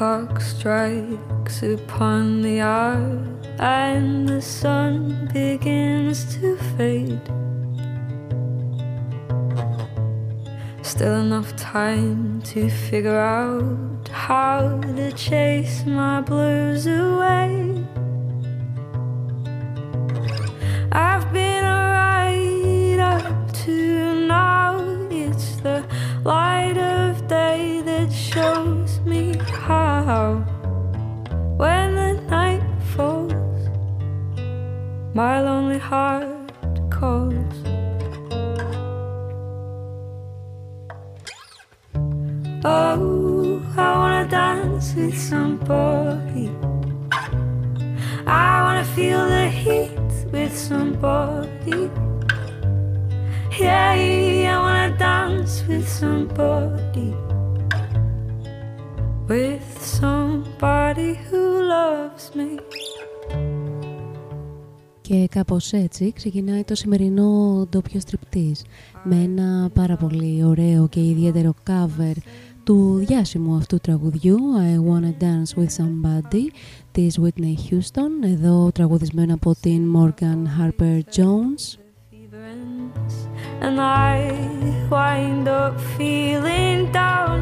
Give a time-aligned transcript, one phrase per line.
[0.00, 3.22] Clock strikes upon the hour
[3.58, 7.20] and the sun begins to fade.
[10.82, 17.69] Still enough time to figure out how to chase my blues away.
[66.00, 68.64] Έτσι ξεκινάει το σημερινό ντόπιο στριπτής.
[69.04, 72.16] Με ένα πάρα πολύ ωραίο και ιδιαίτερο cover
[72.64, 76.44] του διάσημου αυτού τραγουδιού I Wanna Dance With Somebody
[76.92, 81.78] της Whitney Houston εδώ τραγουδισμένο από την Morgan Harper Jones.
[83.66, 84.16] And I
[84.96, 87.38] wind up feeling down.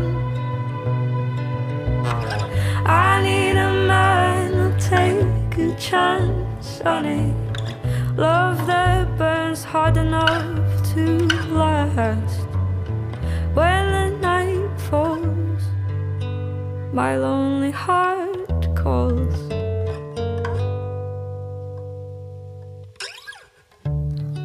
[3.06, 7.47] I need a man to take a chance on it
[8.18, 11.04] Love that burns hard enough to
[11.52, 12.48] last
[13.54, 15.62] When the night falls
[16.92, 19.36] My lonely heart calls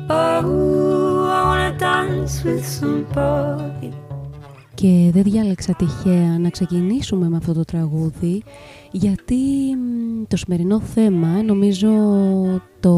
[0.08, 3.94] Oh, I wanna dance with somebody
[4.76, 8.44] και δεν διάλεξα τυχαία να ξεκινήσουμε με αυτό το τραγούδι
[8.92, 9.36] γιατί
[10.28, 11.90] το σημερινό θέμα νομίζω
[12.80, 12.94] το,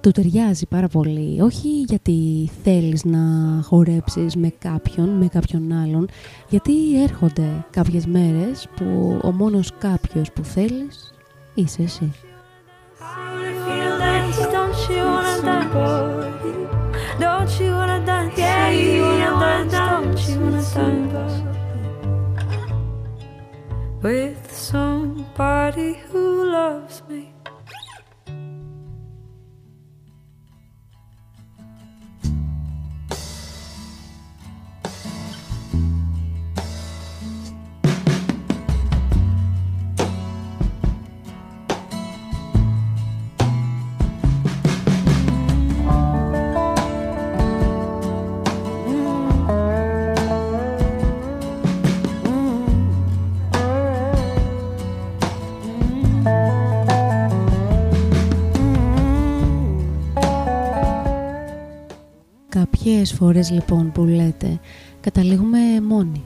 [0.00, 1.40] το ταιριάζει πάρα πολύ.
[1.40, 3.18] Όχι γιατί θέλεις να
[3.62, 6.08] χορέψεις με κάποιον, με κάποιον άλλον,
[6.48, 11.14] γιατί έρχονται κάποιες μέρες που ο μόνος κάποιος που θέλεις
[11.54, 12.12] είσαι εσύ.
[17.20, 18.38] Don't you wanna dance?
[18.38, 19.72] Yeah, you wanna dance.
[19.72, 21.48] Don't you wanna dance
[24.02, 27.37] with somebody who loves me?
[62.78, 64.60] Κάποιες φορές λοιπόν που λέτε
[65.00, 65.58] καταλήγουμε
[65.88, 66.22] μόνοι.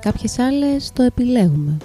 [0.00, 1.76] Κάποιες άλλες το επιλέγουμε.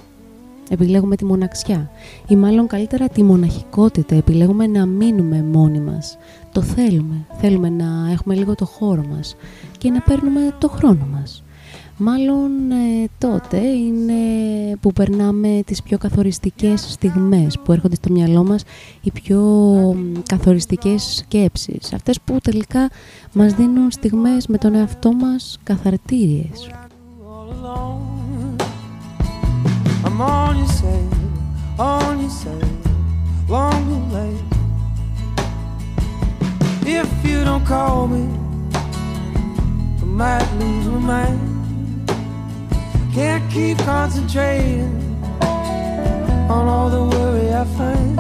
[0.70, 1.92] Επιλέγουμε τη μοναξιά
[2.28, 4.16] ή μάλλον καλύτερα τη μοναχικότητα.
[4.16, 6.18] Επιλέγουμε να μείνουμε μόνοι μας.
[6.52, 7.26] Το θέλουμε.
[7.40, 9.36] Θέλουμε να έχουμε λίγο το χώρο μας
[9.78, 11.44] και να παίρνουμε το χρόνο μας.
[11.98, 14.14] Μάλλον ε, τότε είναι
[14.80, 18.64] που περνάμε τις πιο καθοριστικές στιγμές που έρχονται στο μυαλό μας
[19.02, 19.42] οι πιο
[20.30, 21.94] καθοριστικές σκέψεις.
[21.94, 22.90] Αυτές που τελικά
[23.34, 26.70] μας δίνουν στιγμές με τον εαυτό μας καθαρτήριες.
[37.02, 38.24] If you don't call me,
[40.02, 41.55] I might lose my mind.
[43.16, 44.92] Can't keep concentrating
[46.50, 48.16] on all the worry I find.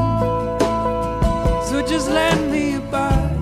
[1.67, 3.35] So just let me abide.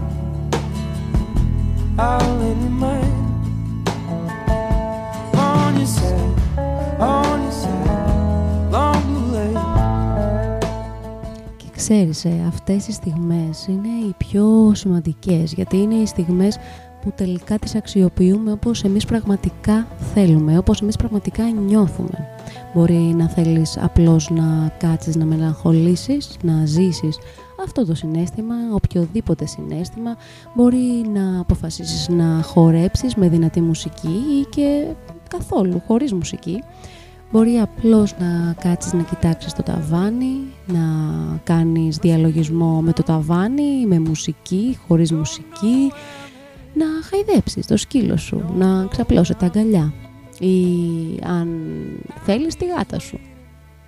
[2.00, 3.18] I'll lend you mine.
[5.36, 6.38] On your side,
[7.00, 9.58] on your side, long too late.
[11.58, 16.58] Και ξέρεις, ε, αυτές οι στιγμές είναι οι πιο σημαντικές γιατί είναι οι στιγμές
[17.04, 22.28] που τελικά τις αξιοποιούμε όπως εμείς πραγματικά θέλουμε, όπως εμείς πραγματικά νιώθουμε.
[22.74, 27.18] Μπορεί να θέλεις απλώς να κάτσεις να μελαγχολήσεις, να ζήσεις
[27.64, 30.16] αυτό το συνέστημα, οποιοδήποτε συνέστημα,
[30.56, 34.08] μπορεί να αποφασίσεις να χορέψεις με δυνατή μουσική
[34.42, 34.86] ή και
[35.30, 36.64] καθόλου χωρίς μουσική.
[37.32, 40.36] Μπορεί απλώς να κάτσεις να κοιτάξεις το ταβάνι,
[40.66, 40.80] να
[41.44, 45.92] κάνεις διαλογισμό με το ταβάνι, με μουσική, χωρίς μουσική,
[46.74, 49.94] να χαϊδέψεις το σκύλο σου, να ξαπλώσει τα αγκαλιά.
[50.40, 50.56] ή
[51.24, 51.48] αν
[52.24, 53.20] θέλεις τη γάτα σου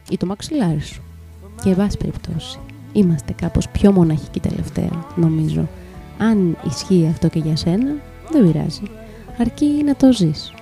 [0.10, 1.02] ή το μαξιλάρι σου.
[1.64, 2.60] Και εν πάση περιπτώσει,
[2.94, 5.70] είμαστε κάπως πιο μοναχικοί τελευταία, νομίζω.
[6.18, 7.96] Αν ισχύει αυτό και για σένα,
[8.32, 8.84] δεν πειράζει.
[9.40, 10.55] Αρκεί να το ζεις.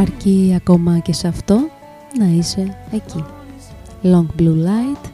[0.00, 1.68] Αρκεί ακόμα και σε αυτό
[2.18, 3.24] να είσαι εκεί.
[4.02, 5.04] Long Blue Light,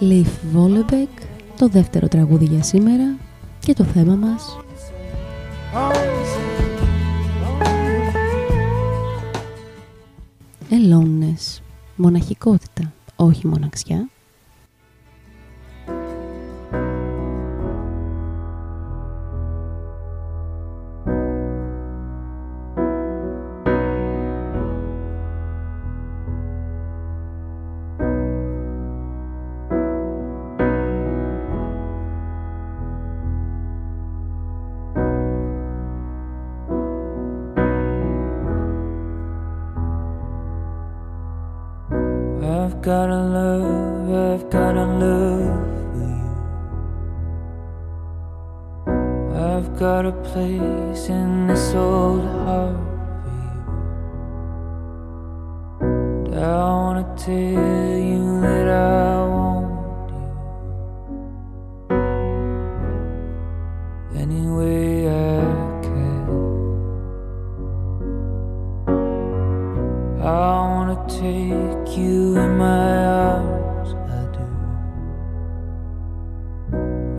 [0.00, 1.22] Leaf Vollebeck,
[1.58, 3.16] το δεύτερο τραγούδι για σήμερα
[3.60, 4.56] και το θέμα μας
[10.70, 11.60] Aloneness,
[11.96, 14.08] μοναχικότητα, όχι μοναξιά
[42.88, 43.37] gotta love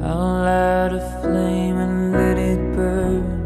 [0.02, 3.39] I'll light a flame and let it burn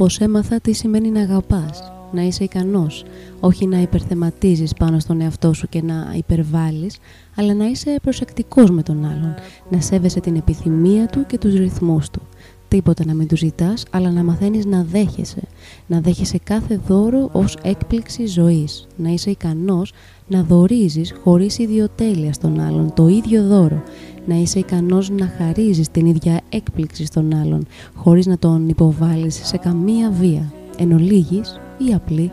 [0.00, 3.04] πως έμαθα τι σημαίνει να αγαπάς, να είσαι ικανός,
[3.40, 6.98] όχι να υπερθεματίζεις πάνω στον εαυτό σου και να υπερβάλλεις,
[7.36, 9.34] αλλά να είσαι προσεκτικός με τον άλλον,
[9.70, 12.20] να σέβεσαι την επιθυμία του και τους ρυθμούς του.
[12.68, 15.42] Τίποτα να μην τους ζητάς, αλλά να μαθαίνεις να δέχεσαι,
[15.86, 19.92] να δέχεσαι κάθε δώρο ως έκπληξη ζωής, να είσαι ικανός
[20.28, 23.82] να δωρίζεις χωρίς ιδιοτέλεια στον άλλον το ίδιο δώρο,
[24.30, 29.56] να είσαι ικανός να χαρίζεις την ίδια έκπληξη στον άλλον, χωρίς να τον υποβάλεις σε
[29.56, 32.30] καμία βία, εν ολίγης ή απλή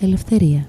[0.00, 0.68] ελευθερία.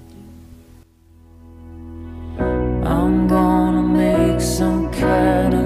[2.83, 5.65] I'm gonna make some kind of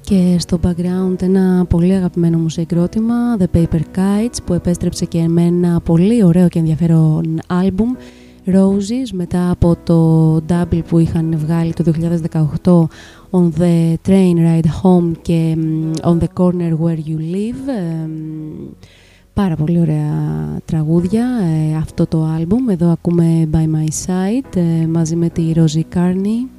[0.00, 5.42] Και στο background ένα πολύ αγαπημένο μου συγκρότημα, The Paper Kites, που επέστρεψε και με
[5.42, 7.90] ένα πολύ ωραίο και ενδιαφέρον άλμπουμ,
[8.46, 11.92] Roses, μετά από το double που είχαν βγάλει το
[12.62, 12.84] 2018
[13.30, 17.68] On the Train Ride Home και mm, On the Corner Where You Live.
[17.68, 18.08] Ε,
[19.34, 20.12] Πάρα πολύ ωραία
[20.64, 22.68] τραγούδια ε, αυτό το άλμπουμ.
[22.68, 26.53] Εδώ ακούμε By My Side ε, μαζί με τη Rosie Carney.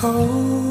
[0.00, 0.69] Cold.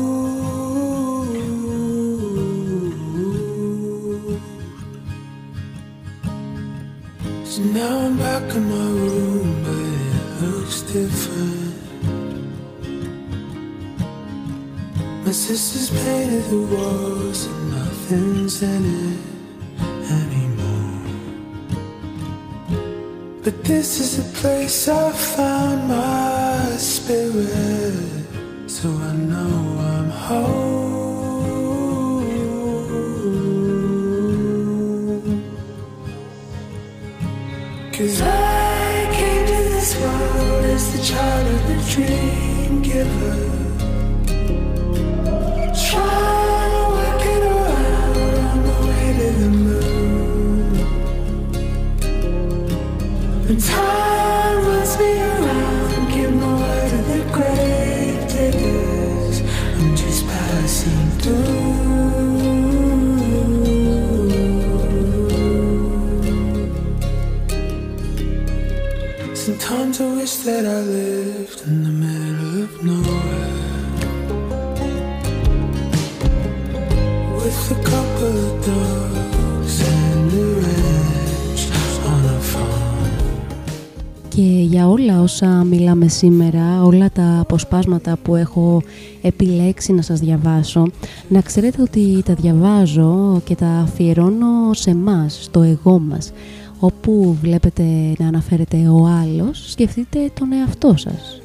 [84.80, 88.82] Για όλα όσα μιλάμε σήμερα, όλα τα αποσπάσματα που έχω
[89.22, 90.88] επιλέξει να σας διαβάσω,
[91.28, 96.32] να ξέρετε ότι τα διαβάζω και τα αφιερώνω σε μας, στο εγώ μας.
[96.80, 97.84] Όπου βλέπετε
[98.18, 101.42] να αναφέρεται ο άλλος, σκεφτείτε τον εαυτό σας.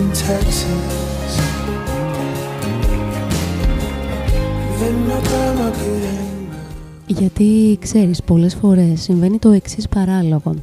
[0.00, 1.34] in Texas.
[4.80, 6.30] Then my grandma could hang
[7.06, 10.54] Γιατί ξέρεις, πολλές φορές συμβαίνει το εξής παράλογο.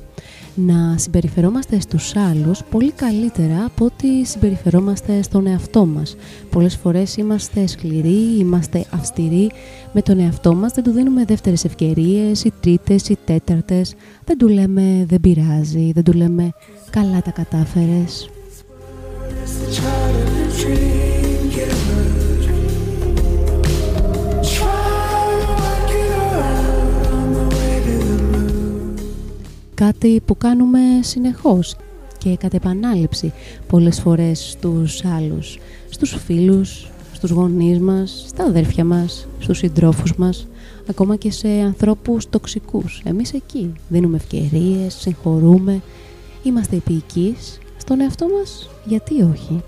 [0.60, 6.16] Να συμπεριφερόμαστε στους άλλους πολύ καλύτερα από ότι συμπεριφερόμαστε στον εαυτό μας.
[6.50, 9.52] Πολλές φορές είμαστε σκληροί, είμαστε αυστηροί
[9.94, 13.96] με τον εαυτό μας, δεν του δίνουμε δεύτερες ευκαιρίες, ή τρίτες ή τέταρτες,
[14.26, 16.50] δεν του λέμε δεν πειράζει, δεν του λέμε
[16.90, 18.30] καλά τα κατάφερες.
[29.78, 31.76] Κάτι που κάνουμε συνεχώς
[32.18, 33.34] και κατ' επανάληψη
[33.68, 40.48] πολλές φορές στους άλλους, στους φίλους, στους γονείς μας, στα αδέρφια μας, στους συντρόφους μας,
[40.90, 43.02] ακόμα και σε ανθρώπους τοξικούς.
[43.06, 45.82] Εμείς εκεί δίνουμε ευκαιρίες, συγχωρούμε,
[46.44, 49.64] είμαστε επίοικείς στον εαυτό μας, γιατί όχι;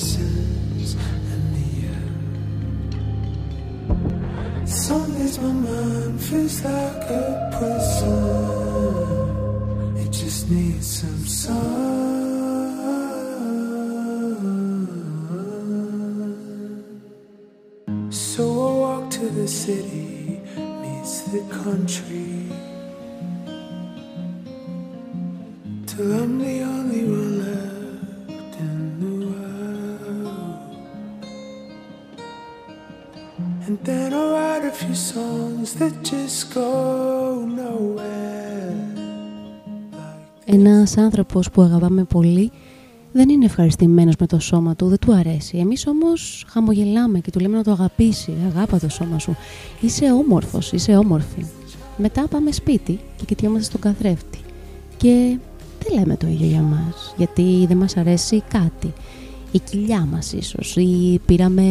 [0.00, 0.94] reminiscence
[1.32, 2.04] in the air.
[4.66, 8.16] Some days my mind feels like a prison.
[9.96, 11.88] It just needs some sun.
[18.10, 20.40] So I walk to the city,
[20.82, 22.19] meets the country.
[40.44, 42.50] Ένας άνθρωπος που αγαπάμε πολύ
[43.12, 45.58] δεν είναι ευχαριστημένος με το σώμα του, δεν του αρέσει.
[45.58, 48.32] Εμείς όμως χαμογελάμε και του λέμε να το αγαπήσει.
[48.46, 49.36] Αγάπα το σώμα σου.
[49.80, 51.46] Είσαι όμορφος, είσαι όμορφη.
[51.96, 54.38] Μετά πάμε σπίτι και κοιτιόμαστε στον καθρέφτη.
[54.96, 55.38] Και
[55.82, 58.92] δεν λέμε το ίδιο για μας, γιατί δεν μας αρέσει κάτι.
[59.52, 61.62] Η κοιλιά μας ίσως ή πήραμε,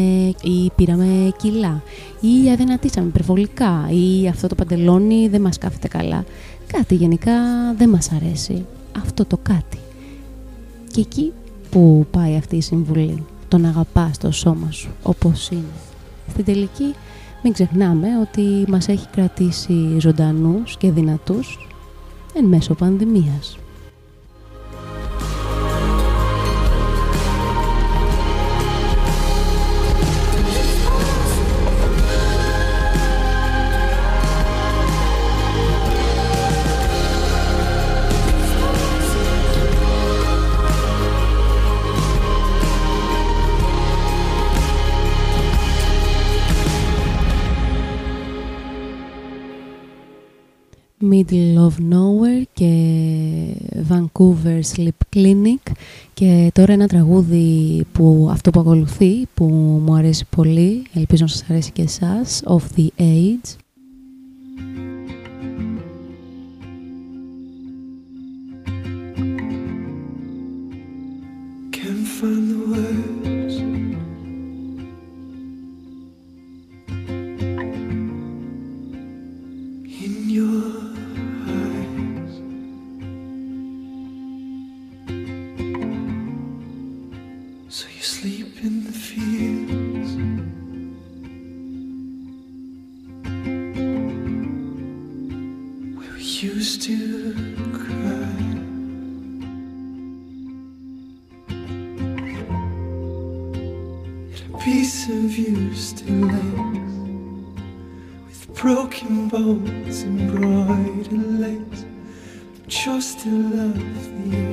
[0.43, 1.81] ή πήραμε κιλά
[2.19, 6.23] ή αδυνατήσαμε υπερβολικά ή αυτό το παντελόνι δεν μας κάθεται καλά.
[6.67, 7.33] Κάτι γενικά
[7.77, 8.65] δεν μας αρέσει.
[8.97, 9.77] Αυτό το κάτι.
[10.91, 11.31] Και εκεί
[11.69, 13.23] που πάει αυτή η συμβουλή.
[13.47, 15.61] Τον αγαπάς το σώμα σου όπως είναι.
[16.29, 16.93] Στην τελική
[17.43, 21.67] μην ξεχνάμε ότι μας έχει κρατήσει ζωντανούς και δυνατούς
[22.33, 23.57] εν μέσω πανδημίας.
[51.11, 52.71] Middle of Nowhere και
[53.89, 55.71] Vancouver Sleep Clinic.
[56.13, 59.45] Και τώρα ένα τραγούδι που αυτό που ακολουθεί που
[59.85, 63.57] μου αρέσει πολύ, ελπίζω να σας αρέσει και εσάς, Of the Age
[87.79, 90.11] So you sleep in the fields.
[95.97, 97.33] Where we used to
[97.79, 98.41] cry.
[104.29, 106.97] Yet a piece of you still lays
[108.25, 111.85] with broken bones and broidered legs.
[112.61, 114.48] But you're still love the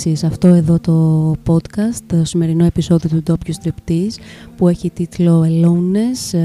[0.00, 4.18] σε αυτό εδώ το podcast, το σημερινό επεισόδιο του ντόπιου στριπτής
[4.56, 6.38] που έχει τίτλο Aloneness,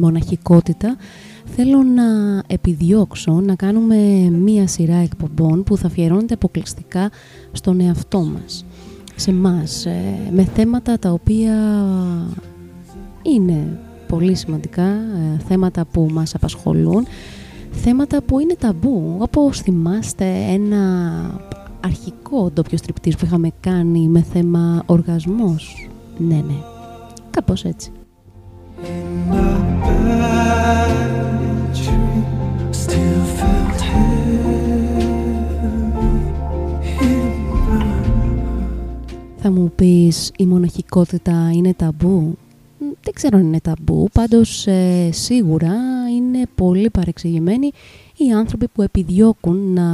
[0.00, 0.96] μοναχικότητα
[1.44, 2.04] θέλω να
[2.46, 3.96] επιδιώξω να κάνουμε
[4.30, 7.10] μία σειρά εκπομπών που θα αφιερώνεται αποκλειστικά
[7.52, 8.64] στον εαυτό μας,
[9.16, 11.54] σε μας ε, με θέματα τα οποία
[13.22, 17.06] είναι πολύ σημαντικά, ε, θέματα που μας απασχολούν,
[17.70, 20.80] θέματα που είναι ταμπού, όπως θυμάστε ένα
[21.80, 25.88] αρχικό ντόπιο στριπτής που είχαμε κάνει με θέμα οργασμός.
[26.18, 26.54] Ναι, ναι.
[27.30, 27.92] Κάπως έτσι.
[39.36, 42.36] Θα μου πεις η μοναχικότητα είναι ταμπού;
[42.78, 45.74] Δεν ξέρω αν είναι ταμπού, πάντως ε, σίγουρα
[46.16, 47.70] είναι πολύ παρεξηγημένη
[48.24, 49.88] οι άνθρωποι που επιδιώκουν να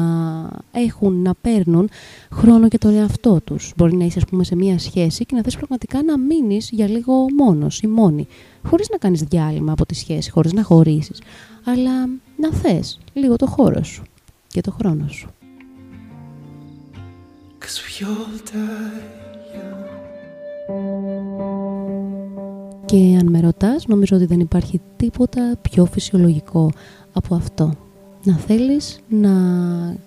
[0.73, 1.89] έχουν, να παίρνουν
[2.33, 3.73] χρόνο και τον εαυτό τους.
[3.77, 6.89] Μπορεί να είσαι ας πούμε σε μία σχέση και να θες πραγματικά να μείνεις για
[6.89, 8.27] λίγο μόνος ή μόνη,
[8.67, 11.23] χωρίς να κάνεις διάλειμμα από τη σχέση, χωρίς να χωρίσεις,
[11.65, 12.07] αλλά
[12.37, 14.03] να θες λίγο το χώρο σου
[14.49, 15.29] και το χρόνο σου.
[22.87, 26.71] και αν με ρωτάς νομίζω ότι δεν υπάρχει τίποτα πιο φυσιολογικό
[27.13, 27.84] από αυτό.
[28.25, 29.31] Να θέλεις να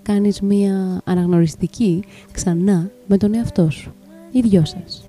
[0.01, 3.93] κάνεις μία αναγνωριστική ξανά με τον εαυτό σου.
[4.32, 5.08] Οι δυο σας.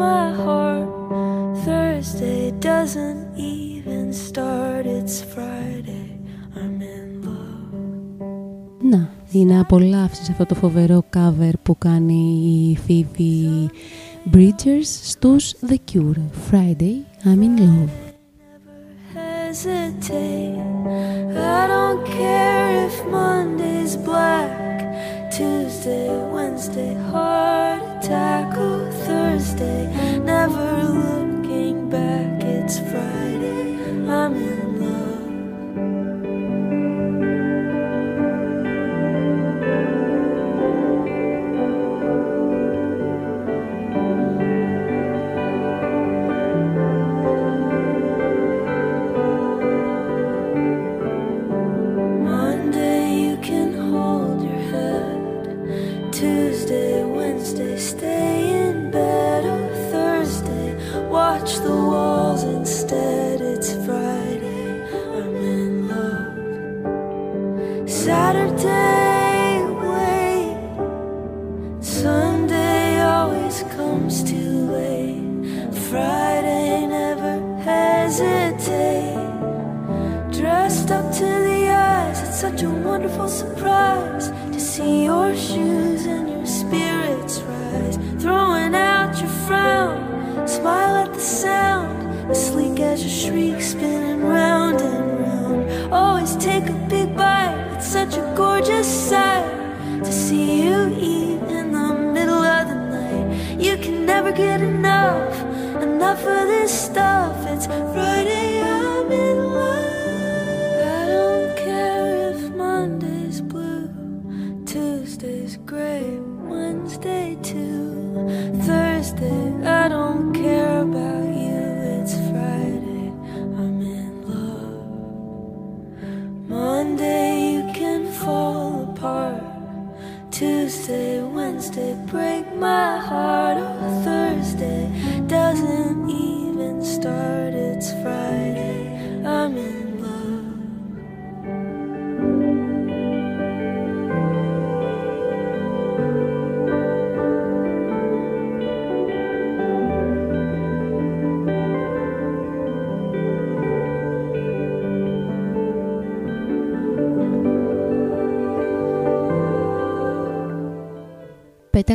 [0.00, 0.88] my heart.
[1.64, 5.79] Thursday doesn't even start, it's Friday.
[9.30, 9.34] Love.
[9.34, 13.66] Να, είναι απολαύσεις αυτό το φοβερό cover που κάνει η Phoebe
[14.34, 16.50] Bridgers στους The Cure.
[16.50, 17.90] Friday, I'm in love.
[19.14, 20.60] Hesitate.
[21.36, 24.78] I don't care if Monday's black,
[25.30, 28.80] Tuesday, Wednesday, hard to tackle.
[29.06, 29.82] Thursday,
[30.24, 30.68] never
[31.06, 32.44] looking back.
[32.44, 33.62] It's Friday,
[34.18, 34.69] I'm in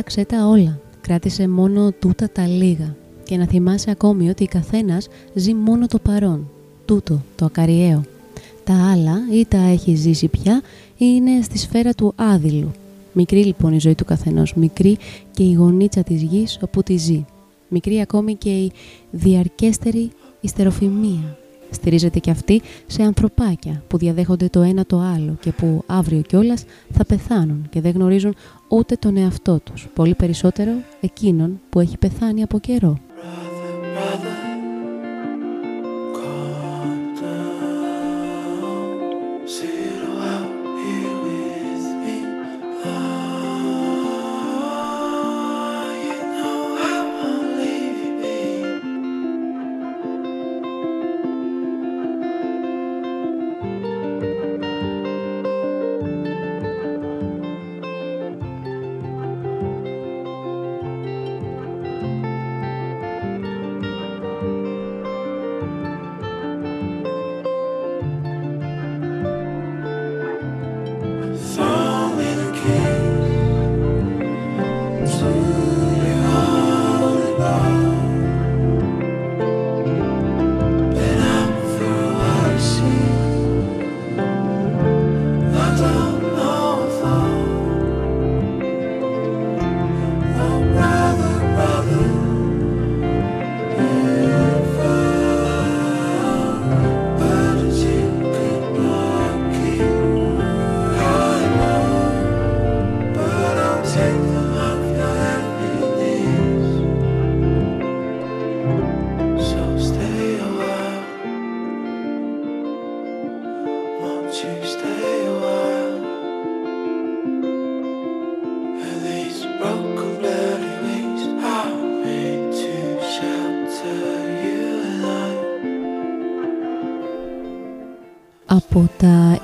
[0.06, 0.78] Πέταξε τα όλα.
[1.00, 2.96] Κράτησε μόνο τούτα τα λίγα.
[3.24, 6.48] Και να θυμάσαι ακόμη ότι καθένας ζει μόνο το παρόν.
[6.84, 8.02] Τούτο, το ακαριαίο.
[8.64, 12.70] Τα άλλα ή τα έχει ζήσει πια ή είναι στη σφαίρα του άδειλου.
[13.12, 14.54] Μικρή λοιπόν η ζωή του καθενός.
[14.54, 14.98] Μικρή
[15.30, 17.24] και η γονίτσα της γης όπου τη ζει.
[17.68, 18.72] Μικρή ακόμη και η
[19.10, 21.38] διαρκέστερη ιστεροφημία
[21.76, 26.64] Στηρίζεται και αυτή σε ανθρωπάκια που διαδέχονται το ένα το άλλο και που αύριο κιόλας
[26.92, 28.34] θα πεθάνουν και δεν γνωρίζουν
[28.68, 32.98] ούτε τον εαυτό τους, πολύ περισσότερο εκείνον που έχει πεθάνει από καιρό.
[34.14, 34.45] από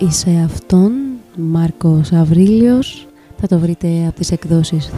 [0.08, 0.92] «Είσαι αυτόν»
[1.36, 3.06] Μάρκος Αβρίλιος.
[3.36, 4.90] Θα το βρείτε από τις εκδόσεις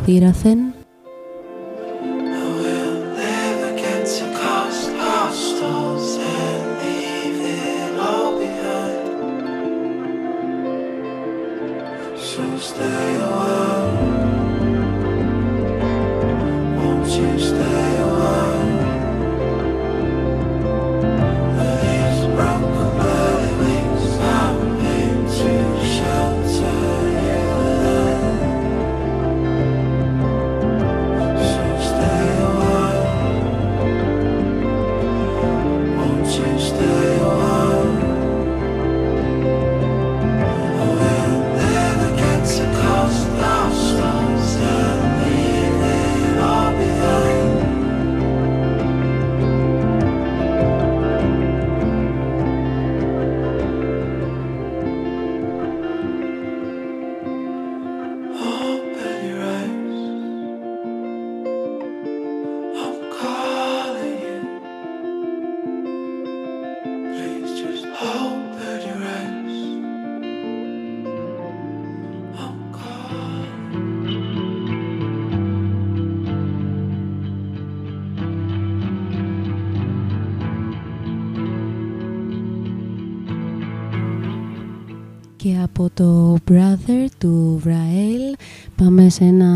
[85.75, 88.37] Θήραθεν το Brother του Βραέλ
[88.77, 89.47] πάμε σε ένα,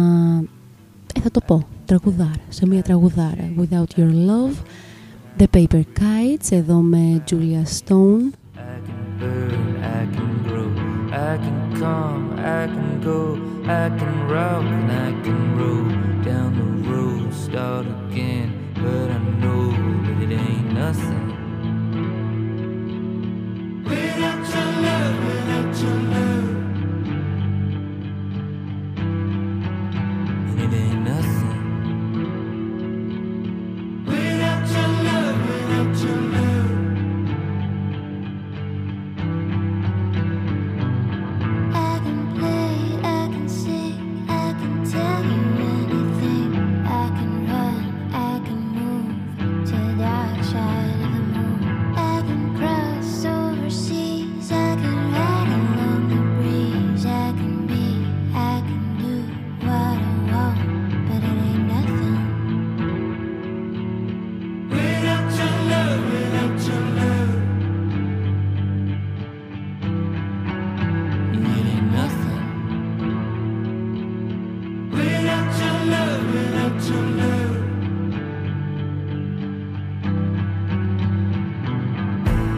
[1.14, 4.56] ε, θα το πω, τραγουδάρα, σε μια τραγουδάρα Without Your Love
[5.38, 10.70] The Paper Kites εδώ με Julia Stone I can burn, I can grow,
[11.12, 13.20] I can come, I can go,
[13.82, 15.88] I can rock and I can roll
[16.30, 18.48] down the road, start again,
[18.82, 19.64] but I know
[20.04, 21.26] that it ain't nothing
[23.90, 25.47] Without your love,
[25.80, 26.47] to lose.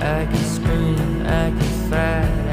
[0.02, 2.49] I can scream, I can fight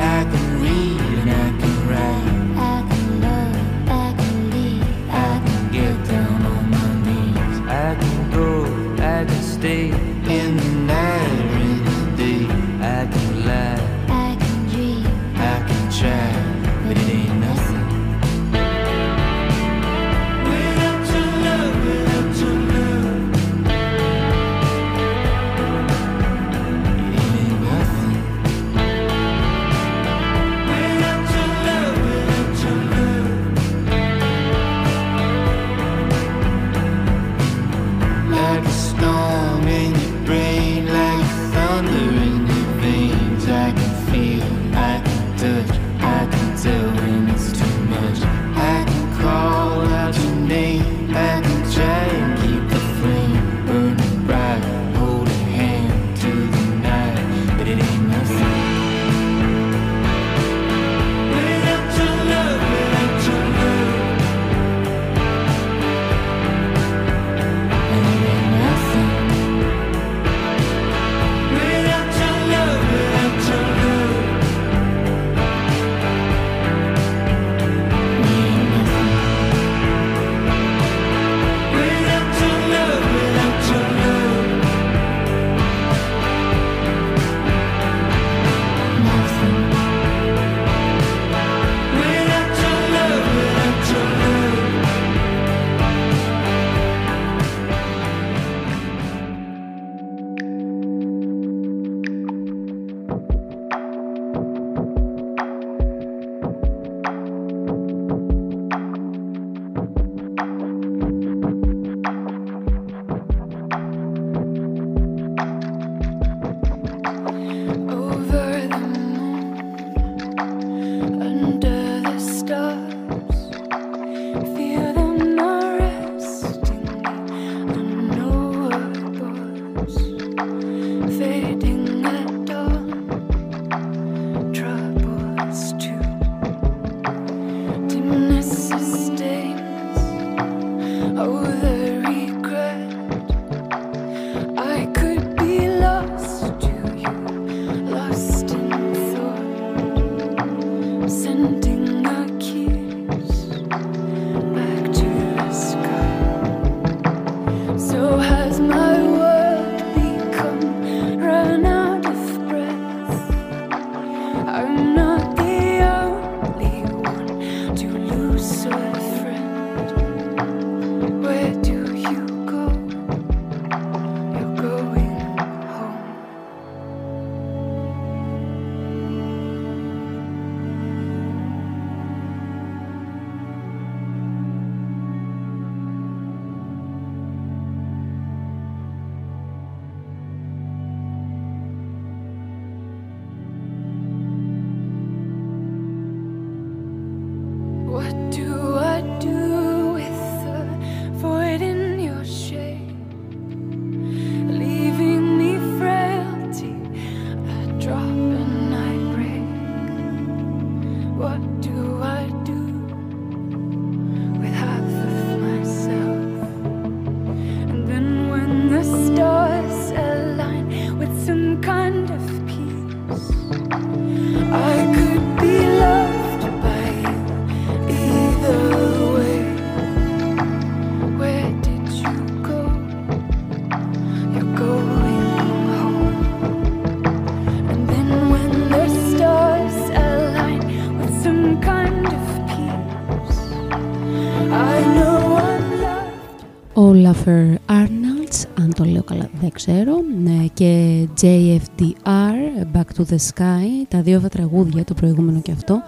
[247.18, 253.86] Christopher Arnolds, αν το λέω καλά δεν ξέρω, ναι, και JFDR, Back to the Sky,
[253.88, 255.82] τα δύο αυτά τραγούδια, το προηγούμενο και αυτό,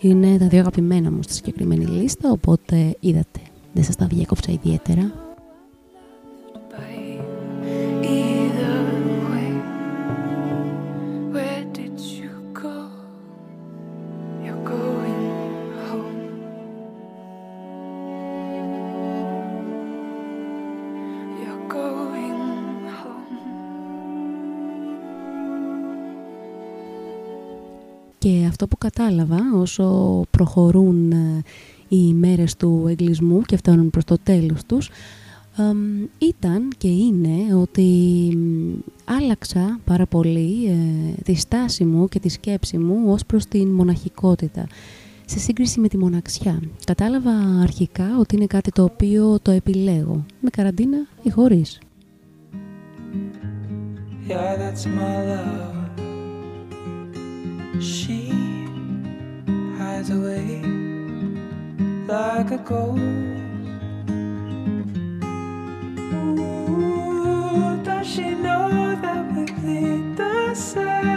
[0.00, 3.40] είναι τα δύο αγαπημένα μου στη συγκεκριμένη λίστα, οπότε είδατε,
[3.72, 5.25] δεν σας τα διέκοψα ιδιαίτερα.
[28.26, 31.42] Και αυτό που κατάλαβα όσο προχωρούν ε,
[31.88, 34.90] οι μέρες του εγκλισμού και φτάνουν προς το τέλος τους
[36.18, 37.88] ήταν και είναι ότι
[39.04, 44.66] άλλαξα πάρα πολύ ε, τη στάση μου και τη σκέψη μου ως προς την μοναχικότητα
[45.24, 46.60] σε σύγκριση με τη μοναξιά.
[46.84, 51.78] Κατάλαβα αρχικά ότι είναι κάτι το οποίο το επιλέγω, με καραντίνα ή χωρίς.
[54.28, 55.75] Yeah, that's my love.
[57.80, 58.30] She
[59.78, 60.62] hides away
[62.06, 63.00] like a ghost.
[66.14, 71.15] Ooh, does she know that we bleed the same?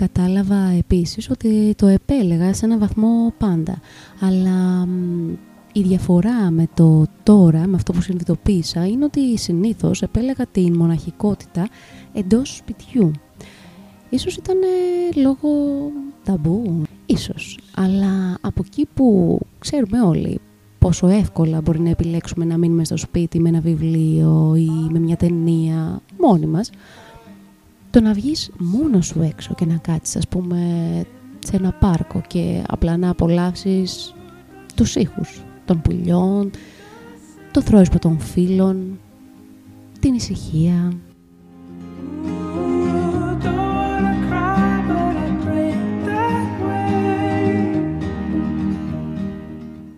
[0.00, 3.80] Κατάλαβα επίσης ότι το επέλεγα σε ένα βαθμό πάντα.
[4.20, 4.88] Αλλά
[5.72, 11.68] η διαφορά με το τώρα, με αυτό που συνειδητοποίησα, είναι ότι συνήθως επέλεγα την μοναχικότητα
[12.12, 13.10] εντός σπιτιού.
[14.10, 14.56] Ίσως ήταν
[15.16, 15.48] λόγω
[16.24, 17.58] ταμπού, ίσως.
[17.76, 20.40] Αλλά από εκεί που ξέρουμε όλοι
[20.78, 25.16] πόσο εύκολα μπορεί να επιλέξουμε να μείνουμε στο σπίτι με ένα βιβλίο ή με μια
[25.16, 26.70] ταινία μόνοι μας,
[27.90, 30.58] το να βγεις μόνο σου έξω και να κάτσεις ας πούμε
[31.38, 34.14] σε ένα πάρκο και απλά να απολαύσεις
[34.74, 36.50] τους ήχους των πουλιών,
[37.50, 38.98] το θρόισμα των φίλων,
[40.00, 40.92] την ησυχία.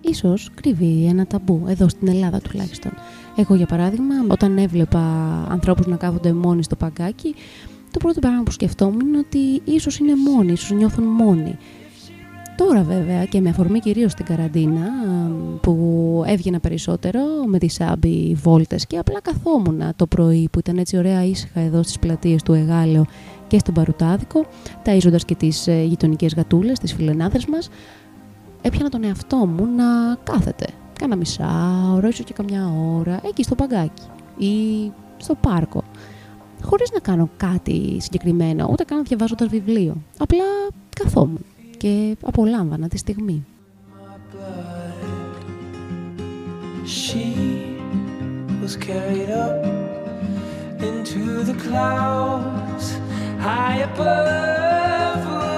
[0.01, 2.93] Ίσως κρύβει ένα ταμπού, εδώ στην Ελλάδα τουλάχιστον.
[3.37, 5.01] Εγώ για παράδειγμα, όταν έβλεπα
[5.49, 7.35] ανθρώπους να κάθονται μόνοι στο παγκάκι,
[7.93, 11.57] το πρώτο πράγμα που σκεφτόμουν είναι ότι ίσως είναι μόνοι, ίσως νιώθουν μόνοι.
[12.57, 14.87] Τώρα βέβαια και με αφορμή κυρίως στην καραντίνα
[15.61, 20.97] που έβγαινα περισσότερο με τις άμπι βόλτες και απλά καθόμουν το πρωί που ήταν έτσι
[20.97, 23.07] ωραία ήσυχα εδώ στις πλατείες του Εγάλεο
[23.47, 24.47] και στον Παρουτάδικο
[24.85, 27.69] ταΐζοντας και τις ε, γειτονικές γατούλες, τις φιλενάδες μας
[28.63, 30.67] έπιανα τον εαυτό μου να κάθεται
[30.99, 31.51] κάνα μισά
[32.09, 34.03] ίσως και καμιά ώρα εκεί στο παγκάκι
[34.39, 35.83] ή στο πάρκο
[36.63, 39.97] χωρίς να κάνω κάτι συγκεκριμένο, ούτε καν διαβάζοντας βιβλίο.
[40.19, 40.45] Απλά
[40.97, 41.45] καθόμουν
[41.77, 43.45] και απολάμβανα τη στιγμή.
[46.85, 47.27] She
[48.63, 49.59] was carried up
[50.89, 52.87] into the clouds
[53.47, 55.52] high above.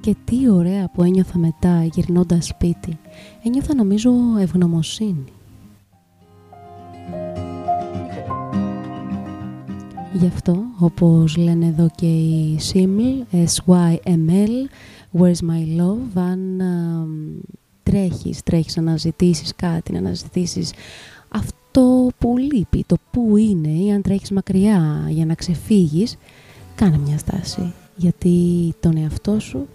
[0.00, 2.98] Και τι ωραία που ένιωθα μετά γυρνώντας σπίτι.
[3.42, 5.37] Ένιωθα νομίζω ευγνωμοσύνη.
[10.20, 14.50] Γι' αυτό, όπως λένε εδώ και οι SIML, S-Y-M-L,
[15.18, 16.62] Where's My Love, αν
[17.82, 20.72] τρέχεις, τρέχεις να αναζητήσεις κάτι, να αναζητήσεις
[21.28, 26.16] αυτό που λείπει, το που είναι ή αν τρέχεις μακριά για να ξεφύγεις,
[26.74, 29.66] κάνε μια στάση, γιατί τον εαυτό σου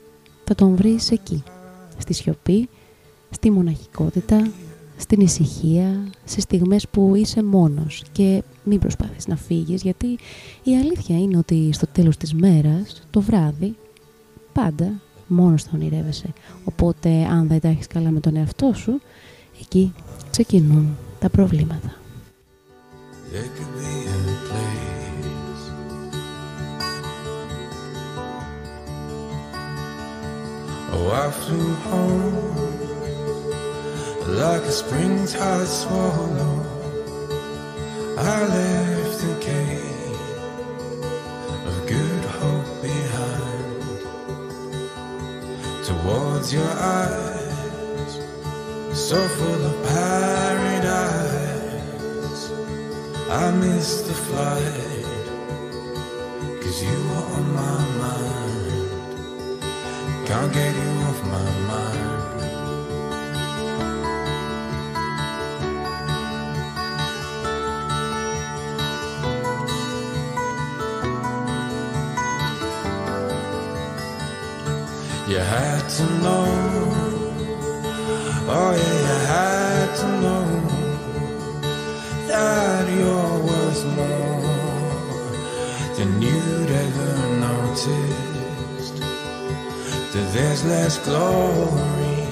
[0.43, 1.43] θα τον βρεις εκεί,
[1.97, 2.69] στη σιωπή,
[3.29, 4.47] στη μοναχικότητα,
[5.03, 10.07] στην ησυχία, σε στιγμές που είσαι μόνος και μην προσπάθεις να φύγεις γιατί
[10.63, 13.75] η αλήθεια είναι ότι στο τέλος της μέρας, το βράδυ,
[14.53, 16.33] πάντα μόνος θα ονειρεύεσαι.
[16.63, 19.01] Οπότε αν δεν τα έχεις καλά με τον εαυτό σου,
[19.61, 19.93] εκεί
[20.31, 21.97] ξεκινούν τα προβλήματα.
[31.33, 32.62] flew home
[34.27, 36.65] like a springtide swallow.
[38.17, 40.17] I left the gate
[41.67, 43.83] of good hope behind
[45.85, 48.19] towards your eyes,
[48.93, 51.31] so full of paradise.
[53.29, 55.05] I missed the flight,
[56.61, 58.43] cause you were on my mind.
[60.27, 60.93] Can't get you
[61.93, 62.12] You
[75.83, 76.45] had to know,
[78.47, 80.45] oh yeah, you had to know
[82.27, 84.51] that you're worth more
[85.97, 87.11] than you'd ever
[87.47, 88.95] noticed.
[90.13, 92.27] That there's less glory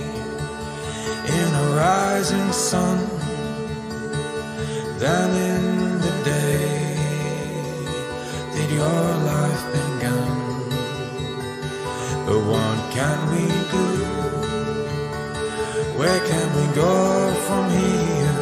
[1.38, 3.00] in a rising sun
[4.98, 5.51] than in
[13.02, 13.46] can we
[13.76, 13.88] do?
[16.00, 16.98] Where can we go
[17.46, 18.38] from here?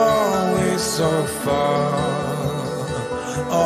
[0.00, 1.10] Always so
[1.44, 1.90] far,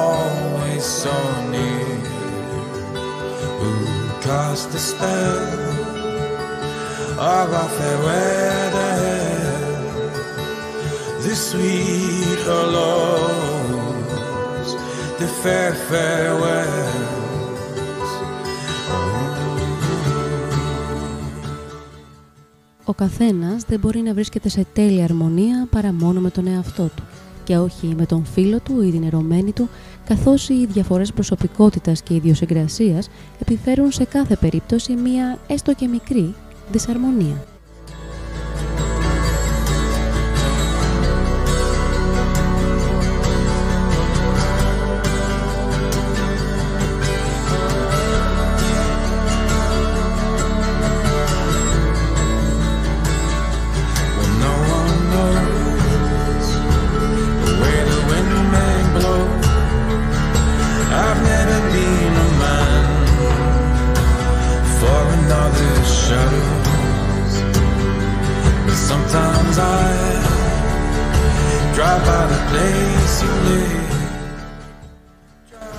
[0.01, 1.17] always so
[1.55, 1.95] near.
[3.61, 3.73] Who
[4.27, 5.47] cast the spell
[7.37, 8.99] of our fair weather?
[11.25, 13.89] The sweet hellos,
[15.21, 16.96] the fair farewell.
[22.89, 27.03] Ο καθένας δεν μπορεί να βρίσκεται σε τέλεια αρμονία παρά μόνο με τον εαυτό του
[27.45, 29.69] και όχι με τον φίλο του ή την ερωμένη του,
[30.05, 33.09] καθώς οι διαφορές προσωπικότητας και ιδιοσυγκρασίας
[33.41, 36.35] επιφέρουν σε κάθε περίπτωση μία έστω και μικρή
[36.73, 37.56] δυσαρμονία.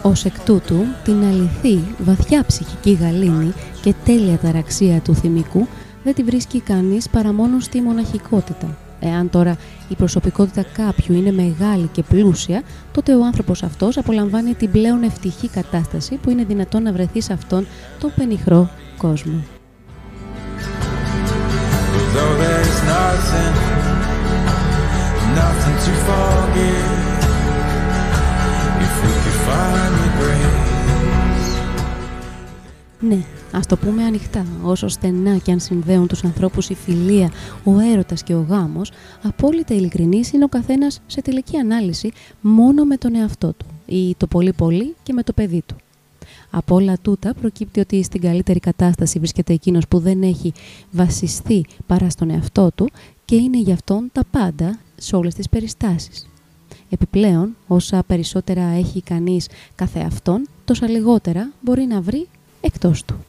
[0.02, 5.68] Ως εκ τούτου, την αληθή, βαθιά ψυχική γαλήνη και τέλεια ταραξία του θυμικού
[6.04, 8.78] δεν τη βρίσκει κανείς παρά μόνο στη μοναχικότητα.
[9.00, 9.58] Εάν τώρα
[9.88, 12.62] η προσωπικότητα κάποιου είναι μεγάλη και πλούσια,
[12.92, 17.34] τότε ο άνθρωπος αυτός απολαμβάνει την πλέον ευτυχή κατάσταση που είναι δυνατόν να βρεθεί σε
[17.34, 17.68] αυτόν
[18.00, 19.44] τον πενιχρό κόσμο.
[33.00, 37.32] Ναι, ας το πούμε ανοιχτά, όσο στενά και αν συνδέουν τους ανθρώπους η φιλία,
[37.64, 38.92] ο έρωτας και ο γάμος,
[39.24, 42.12] απόλυτα ειλικρινής είναι ο καθένας σε τελική ανάλυση
[42.42, 45.76] μόνο με τον εαυτό του ή το πολύ πολύ και με το παιδί του.
[46.50, 50.54] Από όλα τούτα προκύπτει ότι στην καλύτερη κατάσταση βρίσκεται εκείνος που δεν έχει
[50.92, 52.90] βασιστεί παρά στον εαυτό του
[53.26, 56.28] και είναι γι' αυτόν τα πάντα σε όλες τις περιστάσεις.
[56.90, 62.28] Επιπλέον, όσα περισσότερα έχει κανείς καθεαυτόν, τόσα λιγότερα μπορεί να βρει
[62.62, 63.26] εκτός του.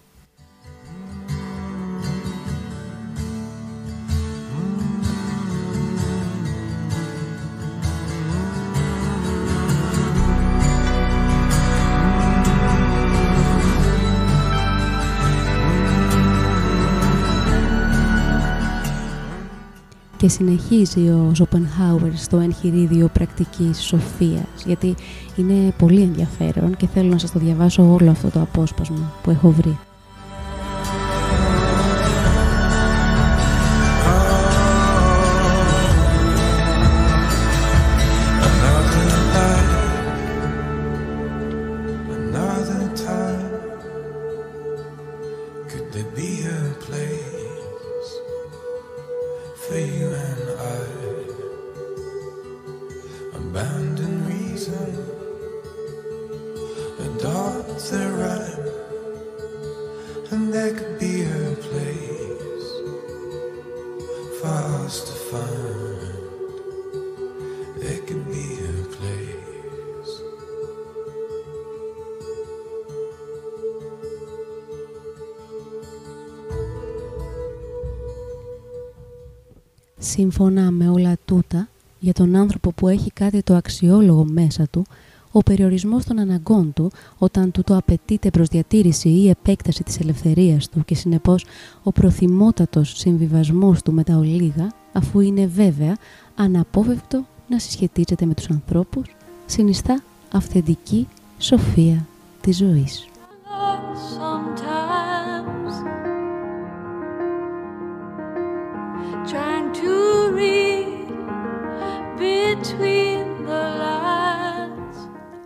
[20.18, 24.94] Και συνεχίζει ο Ζοπενχάουερ στο εγχειρίδιο πρακτικής σοφίας γιατί
[25.36, 29.50] είναι πολύ ενδιαφέρον και θέλω να σας το διαβάσω όλο αυτό το απόσπασμα που έχω
[29.50, 29.87] βρει.
[80.10, 84.84] Σύμφωνα με όλα τούτα, για τον άνθρωπο που έχει κάτι το αξιόλογο μέσα του,
[85.32, 90.68] ο περιορισμός των αναγκών του, όταν του το απαιτείται προς διατήρηση ή επέκταση της ελευθερίας
[90.68, 91.44] του και συνεπώς
[91.82, 95.96] ο προθυμότατος συμβιβασμός του με τα ολίγα, αφού είναι βέβαια
[96.36, 99.06] αναπόφευκτο να συσχετίζεται με τους ανθρώπους,
[99.46, 100.02] συνιστά
[100.32, 101.06] αυθεντική
[101.38, 102.06] σοφία
[102.40, 103.08] της ζωής.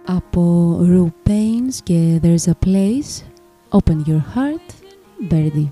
[0.05, 3.23] Από Rue Pains και There's a Place,
[3.69, 4.67] Open Your Heart,
[5.29, 5.71] Birdie.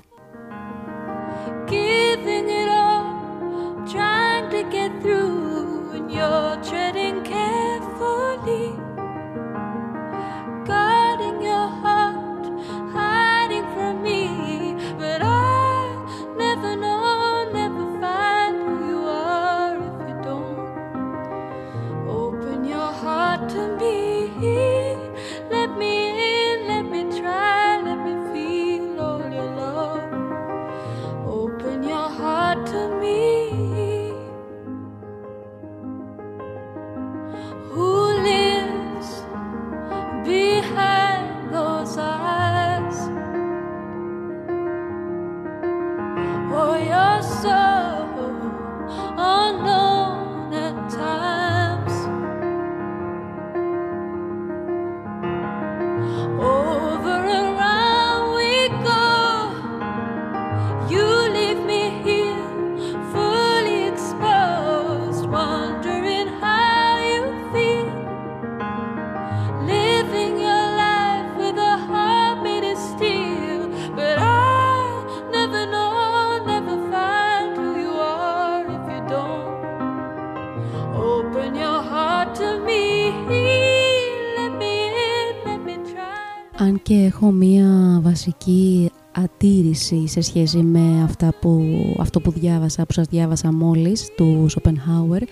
[90.10, 91.64] Σε σχέση με αυτά που,
[91.98, 95.22] αυτό που διάβασα, που σας διάβασα μόλις, του Σοπενχάουερ,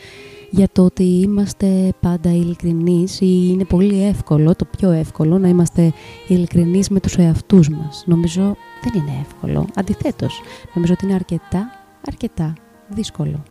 [0.51, 5.93] για το ότι είμαστε πάντα ειλικρινείς ή είναι πολύ εύκολο, το πιο εύκολο, να είμαστε
[6.29, 8.05] ειλικρινείς με τους εαυτούς μας.
[8.07, 10.41] Νομίζω δεν είναι εύκολο, αντιθέτως.
[10.74, 11.70] Νομίζω ότι είναι αρκετά,
[12.09, 12.53] αρκετά
[12.89, 13.43] δύσκολο.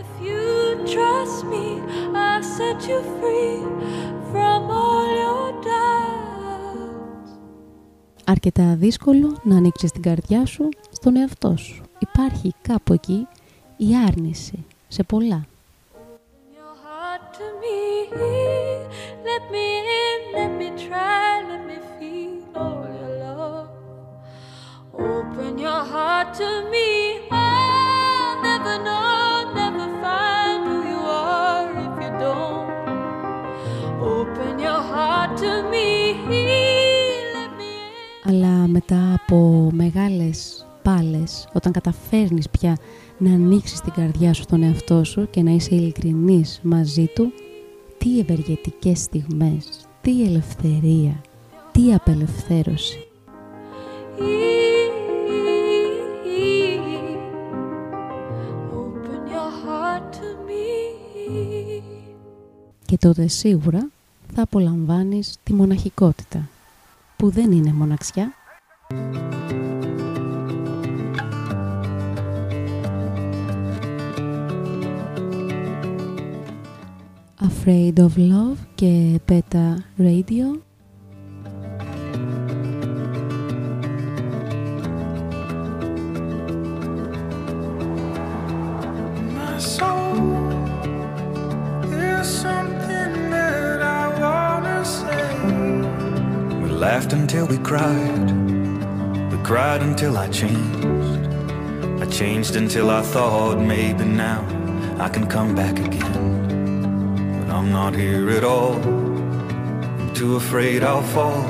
[0.00, 0.42] If you
[0.94, 1.66] trust me,
[2.24, 3.62] I'll set you free
[8.32, 11.82] Αρκετά δύσκολο να ανοίξεις την καρδιά σου στον εαυτό σου.
[11.98, 13.26] Υπάρχει κάπου εκεί
[13.76, 15.46] η άρνηση σε πολλά.
[35.70, 36.01] Μπέμπι
[38.88, 42.76] μετά από μεγάλες πάλες, όταν καταφέρνεις πια
[43.18, 47.32] να ανοίξεις την καρδιά σου στον εαυτό σου και να είσαι ειλικρινής μαζί του,
[47.98, 51.20] τι ευεργετικές στιγμές, τι ελευθερία,
[51.72, 53.06] τι απελευθέρωση.
[58.80, 60.74] Open your heart to me.
[62.86, 63.88] Και τότε σίγουρα
[64.34, 66.48] θα απολαμβάνεις τη μοναχικότητα,
[67.16, 68.32] που δεν είναι μοναξιά.
[77.64, 79.66] Afraid of Love και Beta
[79.96, 80.46] Radio
[89.36, 90.50] My soul
[91.92, 95.24] is something that I wanna say.
[96.62, 98.51] We laughed until we cried.
[99.52, 100.86] Cried until I changed.
[102.02, 104.40] I changed until I thought maybe now
[104.98, 107.38] I can come back again.
[107.38, 108.76] But I'm not here at all.
[108.76, 111.42] I'm too afraid I'll fall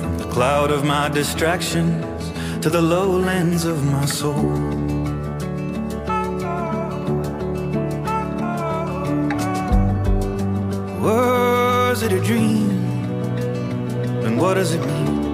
[0.00, 2.30] from the cloud of my distractions
[2.60, 4.50] to the lowlands of my soul.
[11.00, 12.68] Was it a dream?
[14.26, 15.27] And what does it mean?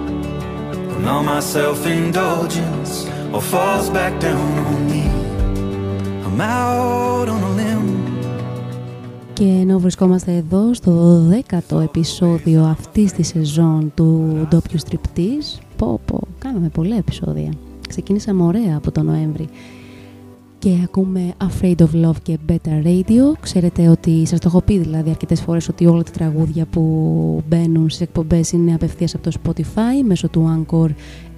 [1.05, 2.91] When all my self-indulgence
[3.33, 5.03] all falls back down on me
[6.25, 7.89] I'm out on a limb
[9.33, 16.21] Και ενώ βρισκόμαστε εδώ στο 10ο επεισόδιο αυτής της σεζόν του ντόπιου στριπτής, πω πω,
[16.39, 17.53] κάναμε πολλά επεισόδια.
[17.87, 19.49] Ξεκίνησαμε ωραία από τον Νοέμβρη.
[20.59, 23.37] Και ακούμε Afraid of Love και Better Radio.
[23.39, 27.89] Ξέρετε ότι σας το έχω πει δηλαδή αρκετές φορές ότι όλα τα τραγούδια που μπαίνουν
[27.89, 30.89] στις εκπομπές είναι απευθείας από το Spotify μέσω του Anchor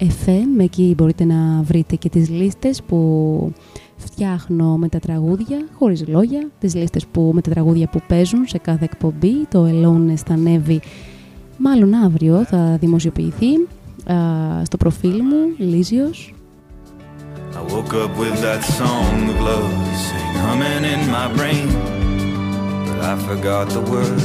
[0.02, 0.60] FM.
[0.60, 3.52] Εκεί μπορείτε να βρείτε και τις λίστες που
[3.96, 8.58] φτιάχνω με τα τραγούδια, χωρίς λόγια, τις λίστες που, με τα τραγούδια που παίζουν σε
[8.58, 9.46] κάθε εκπομπή.
[9.50, 10.80] Το Alone θα ανέβει
[11.58, 13.66] μάλλον αύριο, θα δημοσιοποιηθεί
[14.62, 16.32] στο προφίλ μου, Λίζιος,
[17.54, 19.72] I woke up with that song of love
[20.06, 21.68] sing humming in my brain.
[22.86, 24.24] But I forgot the words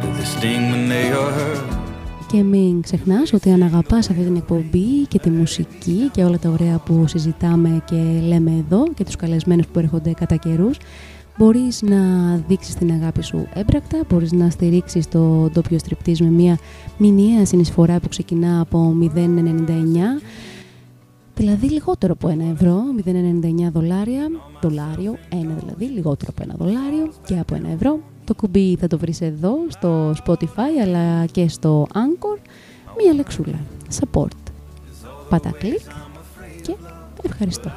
[0.00, 1.76] Do they sting when they are heard.
[2.26, 6.48] Και μην ξεχνάς ότι αν αγαπάς αυτή την εκπομπή και τη μουσική και όλα τα
[6.48, 10.76] ωραία που συζητάμε και λέμε εδώ και τους καλεσμένους που έρχονται κατά καιρούς,
[11.38, 11.96] μπορείς να
[12.48, 16.58] δείξεις την αγάπη σου έμπρακτα, μπορείς να στηρίξεις το ντόπιο στριπτής με μια
[16.96, 20.22] μηνιαία συνεισφορά που ξεκινά από 0,99
[21.36, 24.28] Δηλαδή λιγότερο από ένα ευρώ, 0,99 δολάρια,
[24.60, 28.00] δολάριο, ένα δηλαδή, λιγότερο από ένα δολάριο και από ένα ευρώ.
[28.24, 32.38] Το κουμπί θα το βρεις εδώ στο Spotify αλλά και στο Anchor,
[33.02, 33.60] μία λεξούλα,
[34.00, 34.36] support.
[35.28, 35.80] Πάτα κλικ
[36.62, 36.76] και
[37.22, 37.70] ευχαριστώ.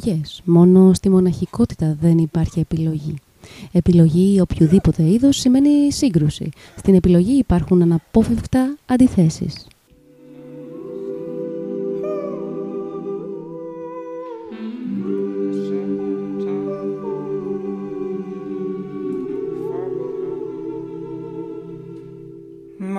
[0.00, 0.42] Επιλογές.
[0.44, 3.14] Μόνο στη μοναχικότητα δεν υπάρχει επιλογή.
[3.72, 6.50] Επιλογή οποιοδήποτε είδος σημαίνει σύγκρουση.
[6.76, 9.66] Στην επιλογή υπάρχουν αναπόφευκτα αντιθέσεις.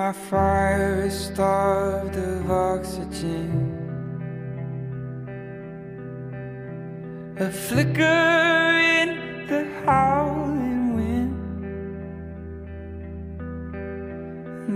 [0.02, 3.70] My fire is starved of oxygen
[7.42, 11.34] a flicker in the howling wind.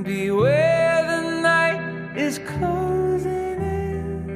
[0.04, 4.30] Beware the night is closing in.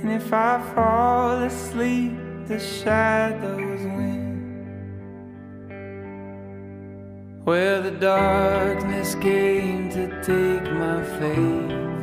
[0.00, 2.12] And if I fall asleep,
[2.46, 4.30] the shadows win.
[7.44, 11.99] Where the darkness came to take my faith.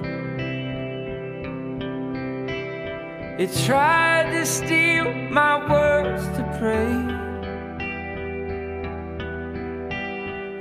[3.39, 6.91] It tried to steal my words to pray.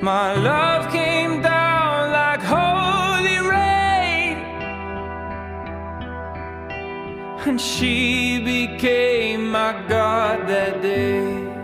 [0.03, 4.37] My love came down like holy rain,
[7.47, 11.56] and she became my God that day.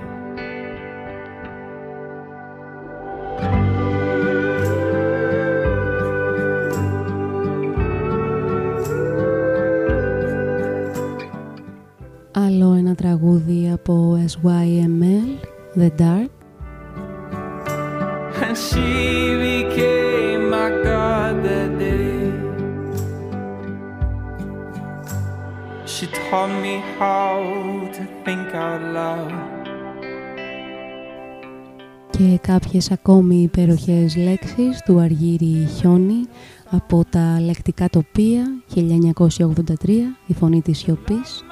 [13.02, 15.28] Τραγούδι από SYML,
[15.80, 16.30] The Dark.
[18.44, 18.92] And she
[19.46, 22.22] became my God that day.
[25.92, 27.34] She taught me how
[27.96, 29.32] to think out loud.
[32.10, 36.20] και κάποιες ακόμη υπέροχες λέξεις του Αργύρι Χιόνι
[36.70, 38.44] από τα λεκτικά τοπία
[38.74, 39.88] 1983,
[40.26, 41.44] η φωνή της σιωπής.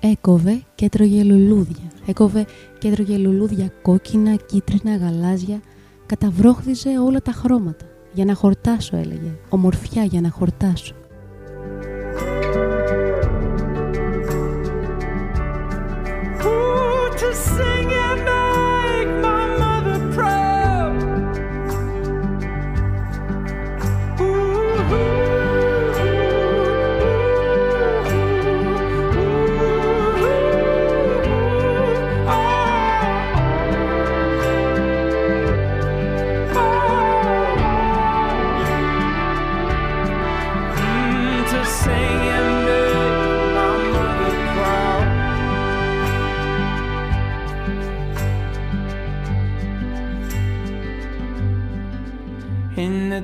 [0.00, 1.92] Έκοβε και τρώγε λουλούδια.
[2.06, 2.46] Έκοβε
[2.78, 5.60] και τρώγε λουλούδια κόκκινα, κίτρινα, γαλάζια.
[6.06, 7.84] Καταβρόχδιζε όλα τα χρώματα.
[8.12, 9.38] Για να χορτάσω έλεγε.
[9.48, 10.94] Ομορφιά για να χορτάσω.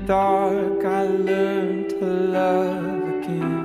[0.07, 3.61] Dark I learned to love again.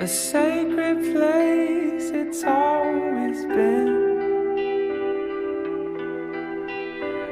[0.00, 4.02] A sacred place it's always been.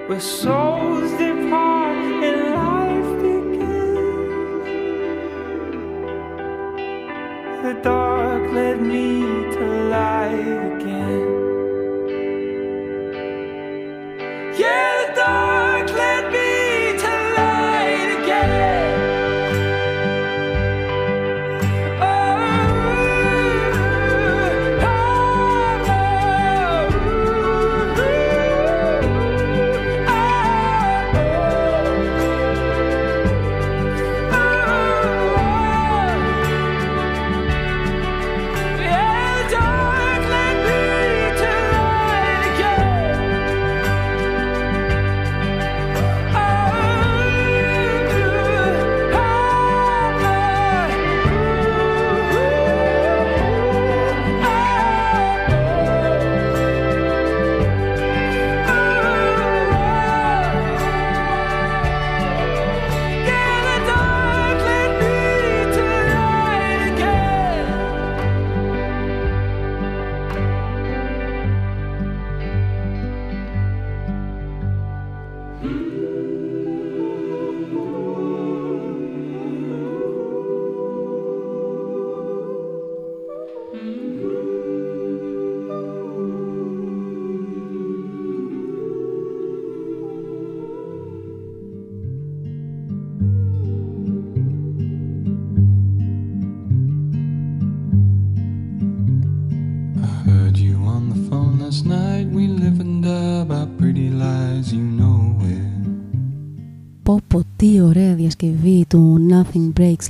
[0.06, 1.96] Where souls depart
[2.28, 4.66] and life begins.
[7.64, 9.31] The dark led me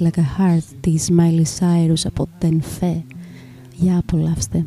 [0.02, 3.04] Like a Heart της Miley Cyrus από Ten Fe.
[3.76, 4.66] Για απολαύστε.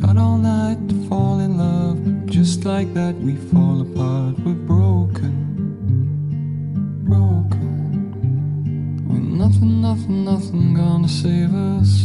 [0.00, 5.34] Got all night to fall in love Just like that we fall apart We're broken
[7.08, 7.74] Broken
[9.08, 12.01] When nothing, nothing, nothing gonna save us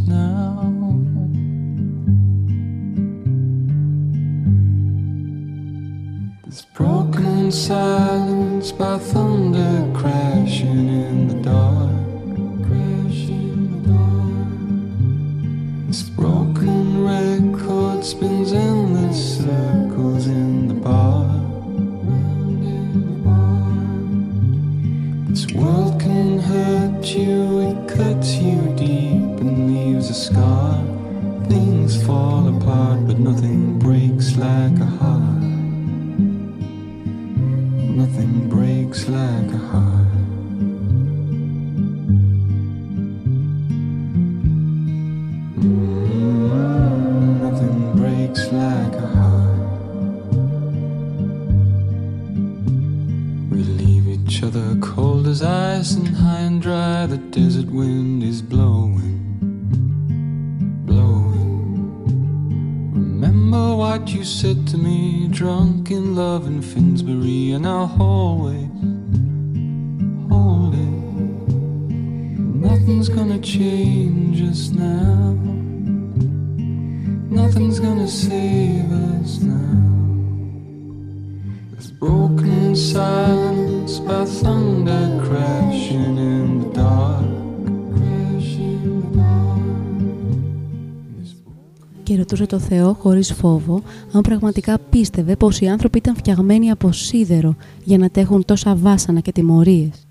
[92.59, 93.83] Και ρωτούσε το Θεό χωρίς φόβο
[94.13, 99.21] αν πραγματικά πίστευε πως οι άνθρωποι ήταν φτιαγμένοι από σίδερο για να τέχουν τόσα βάσανα
[99.21, 100.07] και τιμωρίες.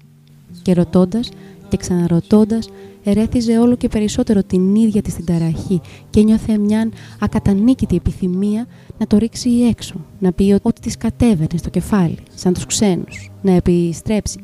[0.61, 1.29] Και ρωτώντας
[1.69, 2.69] και ξαναρωτώντας
[3.03, 6.89] ερέθιζε όλο και περισσότερο την ίδια της την ταραχή και νιώθε μια
[7.19, 8.65] ακατανίκητη επιθυμία
[8.97, 13.51] να το ρίξει έξω, να πει ότι της κατέβαινε στο κεφάλι, σαν τους ξένους, να
[13.51, 14.39] επιστρέψει,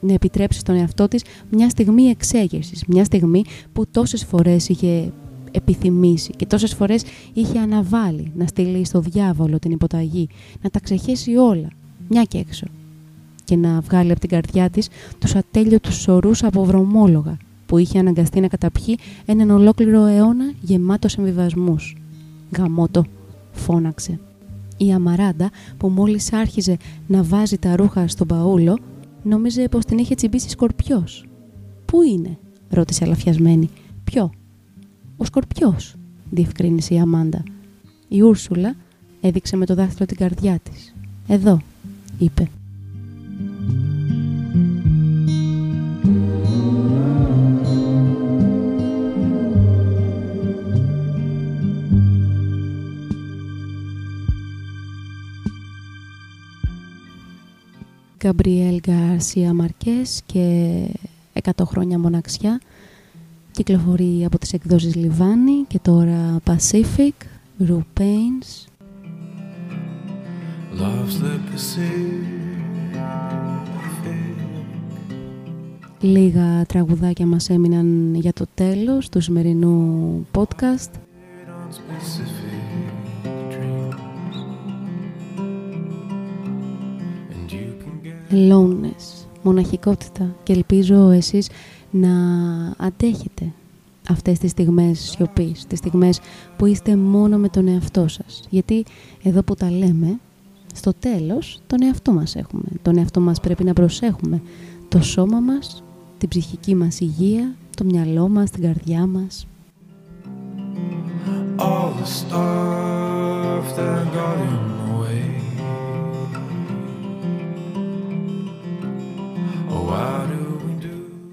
[0.00, 5.12] να επιτρέψει στον εαυτό της μια στιγμή εξέγερσης, μια στιγμή που τόσες φορές είχε
[5.50, 10.28] επιθυμήσει και τόσες φορές είχε αναβάλει να στείλει στο διάβολο την υποταγή,
[10.62, 11.68] να τα ξεχέσει όλα,
[12.08, 12.66] μια και έξω
[13.50, 14.88] και να βγάλει από την καρδιά της
[15.18, 17.36] τους ατέλειωτους σωρούς από βρωμόλογα
[17.66, 21.96] που είχε αναγκαστεί να καταπιεί έναν ολόκληρο αιώνα γεμάτος εμβιβασμούς.
[22.56, 23.04] «Γαμότο»,
[23.52, 24.20] φώναξε.
[24.76, 26.76] Η Αμαράντα που μόλις άρχιζε
[27.06, 28.78] να βάζει τα ρούχα στον παούλο
[29.22, 31.24] νόμιζε πως την είχε τσιμπήσει σκορπιός.
[31.84, 32.38] «Πού είναι»
[32.68, 33.68] ρώτησε αλαφιασμένη.
[34.04, 34.30] «Ποιο»
[35.20, 35.94] «Ο σκορπιός»
[36.30, 37.42] διευκρίνησε η Αμάντα.
[38.08, 38.76] Η Ούρσουλα
[39.20, 40.94] έδειξε με το δάχτυλο την καρδιά της.
[41.26, 41.60] «Εδώ»
[42.18, 42.48] είπε.
[58.18, 60.86] Γκαμπριέλ Γκαρσία Μαρκές και
[61.42, 62.60] 100 χρόνια μοναξιά
[63.52, 67.12] κυκλοφορεί από τις εκδόσεις Λιβάνι και τώρα Pacific,
[67.68, 68.70] Rue Pains
[76.00, 80.90] Λίγα τραγουδάκια μας έμειναν για το τέλος του σημερινού podcast.
[88.30, 90.36] Loneliness, μοναχικότητα.
[90.42, 91.48] Και ελπίζω εσείς
[91.90, 92.10] να
[92.76, 93.52] αντέχετε
[94.08, 96.20] αυτές τις στιγμές σιωπής, τις στιγμές
[96.56, 98.42] που είστε μόνο με τον εαυτό σας.
[98.50, 98.84] Γιατί
[99.22, 100.18] εδώ που τα λέμε,
[100.74, 102.68] στο τέλος τον εαυτό μας έχουμε.
[102.82, 104.42] Τον εαυτό μας πρέπει να προσέχουμε.
[104.88, 105.82] Το σώμα μας,
[106.18, 109.46] την ψυχική μας υγεία, το μυαλό μας, την καρδιά μας.
[111.58, 114.70] All the stuff that got in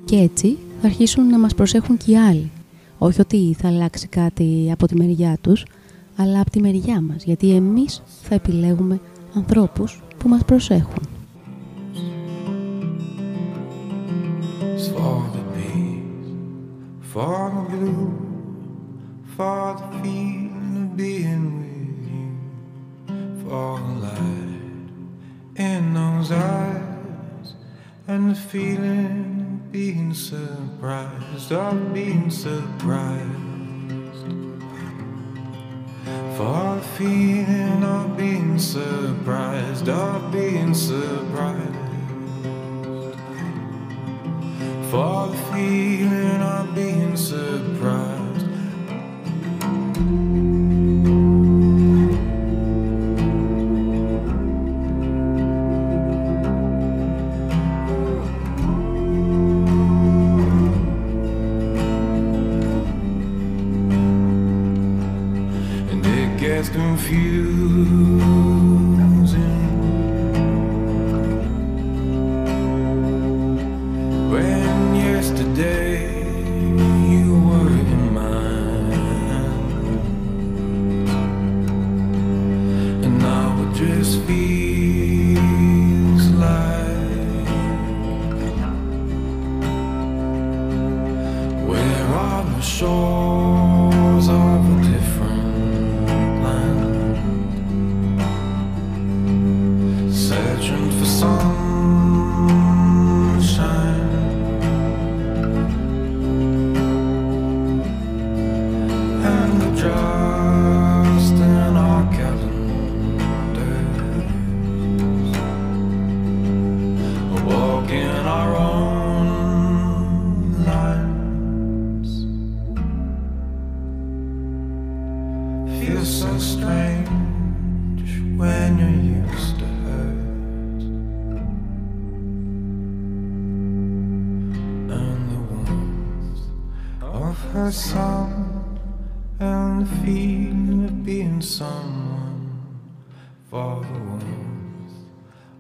[0.08, 2.52] Και έτσι θα αρχίσουν να μας προσέχουν και οι άλλοι.
[2.98, 5.66] Όχι ότι θα αλλάξει κάτι από τη μεριά τους,
[6.16, 9.00] αλλά από τη μεριά μας, γιατί εμείς θα επιλέγουμε
[9.36, 11.04] ανθρώπους που μας προσέχουν.
[28.08, 28.68] and the feeling
[29.08, 29.47] of being
[30.14, 33.26] surprised, of being surprised.
[36.38, 41.76] For feeling of being surprised, of being surprised.
[44.90, 48.17] For feeling of being surprised.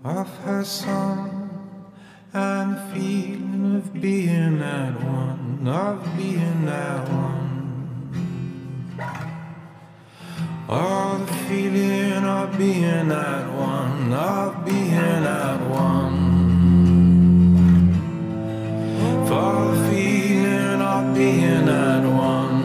[0.04, 1.93] Of her song
[2.34, 7.48] and the feeling of being at one, of being at one.
[10.70, 16.28] Oh, the feeling of being at one, of being at one.
[19.28, 22.57] For the feeling of being at one.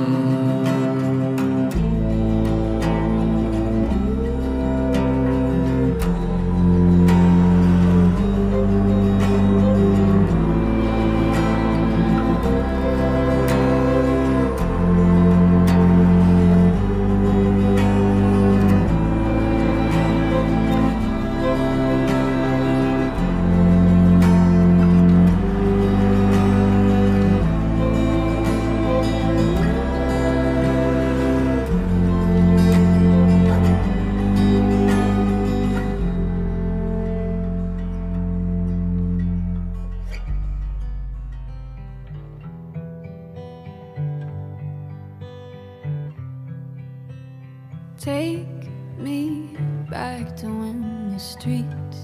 [51.42, 52.00] Streets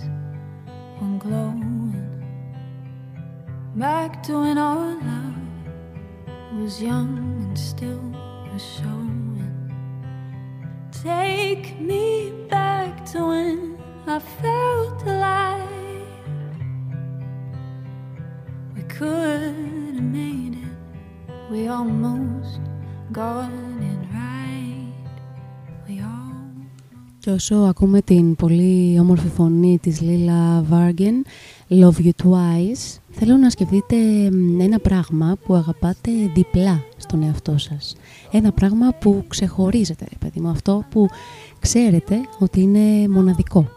[1.00, 2.24] were glowing.
[3.76, 8.02] Back to when our love was young and still
[8.52, 9.54] was showing.
[10.90, 13.78] Take me back to when
[14.08, 14.57] I felt
[27.28, 31.24] Και όσο ακούμε την πολύ όμορφη φωνή της Λίλα Βάργεν,
[31.68, 33.96] Love You Twice, θέλω να σκεφτείτε
[34.30, 37.96] μ, ένα πράγμα που αγαπάτε διπλά στον εαυτό σας.
[38.30, 41.08] Ένα πράγμα που ξεχωρίζετε, ρε παιδί μου, αυτό που
[41.58, 43.68] ξέρετε ότι είναι μοναδικό.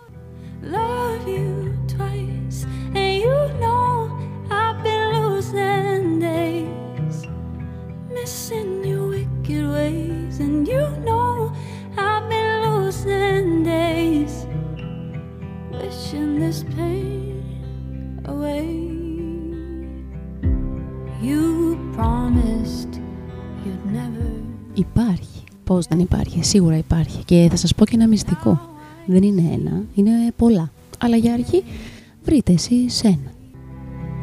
[0.72, 1.49] love you
[1.95, 2.60] twice,
[2.99, 4.10] and you know
[4.62, 7.16] I've been losing days,
[8.16, 11.11] missing your wicked ways, and you know I've
[13.06, 14.45] been losing days,
[15.72, 17.43] wishing this pain
[18.26, 18.68] away.
[21.22, 22.99] You promised
[23.66, 24.30] you'd never.
[24.74, 25.43] Υπάρχει.
[25.64, 27.24] Πώς δεν υπάρχει; Σίγουρα υπάρχει.
[27.24, 28.60] Και θα σας πω και ένα μυστικό.
[29.06, 30.72] Δεν είναι ένα, είναι πολλά.
[30.99, 31.64] Αλλά για αρχή
[32.24, 33.32] βρείτε εσείς ένα.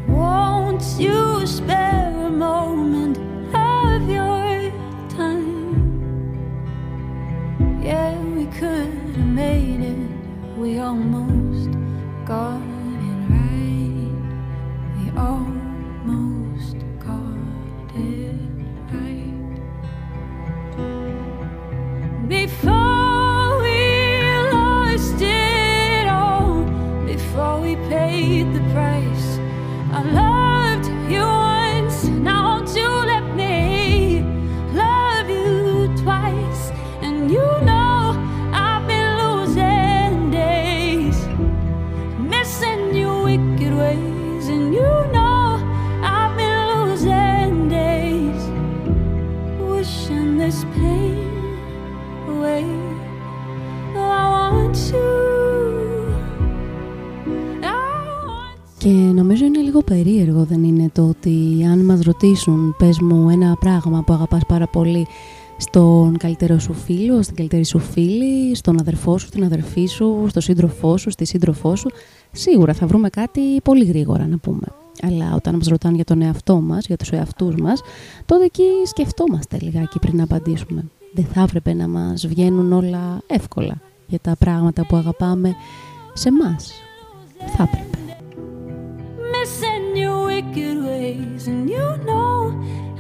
[0.09, 3.28] Won't you spare a moment;
[8.53, 10.11] could have made it.
[10.57, 11.71] We almost
[12.25, 14.13] got it right.
[14.97, 18.35] We almost got it
[18.93, 19.35] right.
[22.29, 22.88] Before
[59.79, 64.43] λίγο περίεργο δεν είναι το ότι αν μας ρωτήσουν πες μου ένα πράγμα που αγαπάς
[64.47, 65.07] πάρα πολύ
[65.57, 70.43] στον καλύτερο σου φίλο, στην καλύτερη σου φίλη, στον αδερφό σου, στην αδερφή σου, στον
[70.43, 71.91] σύντροφό σου, στη σύντροφό σου,
[72.33, 74.67] σίγουρα θα βρούμε κάτι πολύ γρήγορα να πούμε.
[75.03, 77.81] Αλλά όταν μας ρωτάνε για τον εαυτό μας, για τους εαυτούς μας,
[78.27, 80.85] τότε εκεί σκεφτόμαστε λιγάκι πριν να απαντήσουμε.
[81.13, 85.55] Δεν θα έπρεπε να μας βγαίνουν όλα εύκολα για τα πράγματα που αγαπάμε
[86.13, 86.73] σε μας.
[87.57, 87.98] Θα έπρεπε.
[89.49, 92.53] Missing your wicked ways, and you know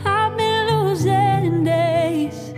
[0.02, 2.54] I've been losing days,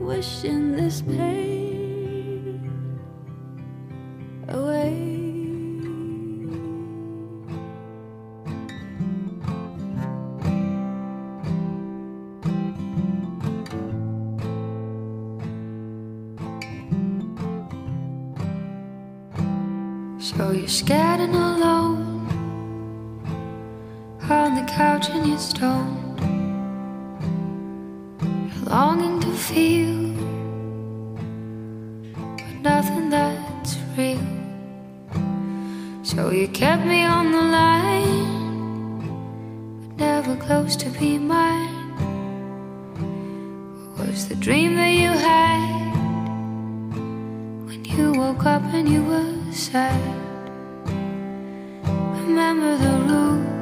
[0.00, 2.80] wishing this pain
[4.48, 5.08] away.
[20.18, 22.09] So you're scared and alone
[24.30, 26.20] on the couch and you're stoned.
[28.64, 30.14] Longing to feel,
[32.36, 34.20] but nothing that's real.
[36.04, 39.00] So you kept me on the line,
[39.80, 41.90] but never close to be mine.
[43.96, 45.94] What was the dream that you had
[47.66, 50.00] when you woke up and you were sad?
[52.22, 53.59] Remember the rooftop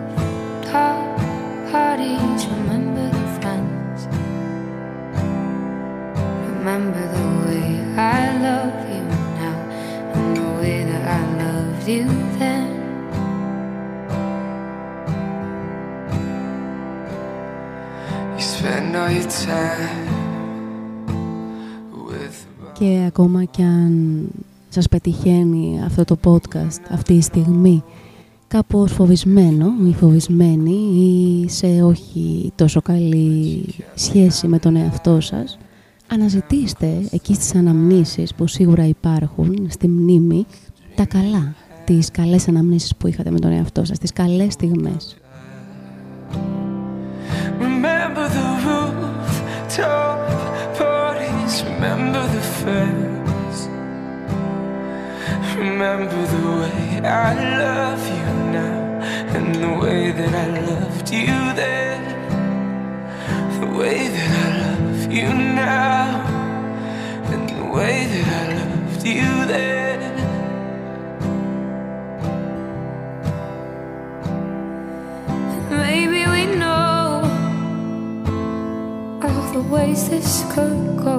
[22.73, 24.29] Και ακόμα κι αν
[24.69, 27.83] σας πετυχαίνει αυτό το podcast αυτή η στιγμή
[28.49, 33.65] κάπως φοβισμένο ή φοβισμένη ή σε όχι τόσο καλή
[33.95, 35.59] σχέση με τον εαυτό σας
[36.09, 40.47] αναζητήστε εκεί στις αναμνήσεις που σίγουρα υπάρχουν στη μνήμη
[40.95, 41.55] τα καλά,
[41.85, 45.17] τις καλές αναμνήσεις που είχατε με τον εαυτό σας, τις καλές στιγμές.
[47.61, 50.19] Remember the rooftop
[50.79, 51.53] parties.
[51.69, 53.59] Remember the fairs.
[55.59, 57.31] Remember the way I
[57.63, 59.01] love you now
[59.37, 62.01] and the way that I loved you then.
[63.61, 66.27] The way that I love you now
[67.33, 70.01] and the way that I loved you then.
[75.71, 77.23] Maybe we know
[79.23, 81.17] all the ways this could go,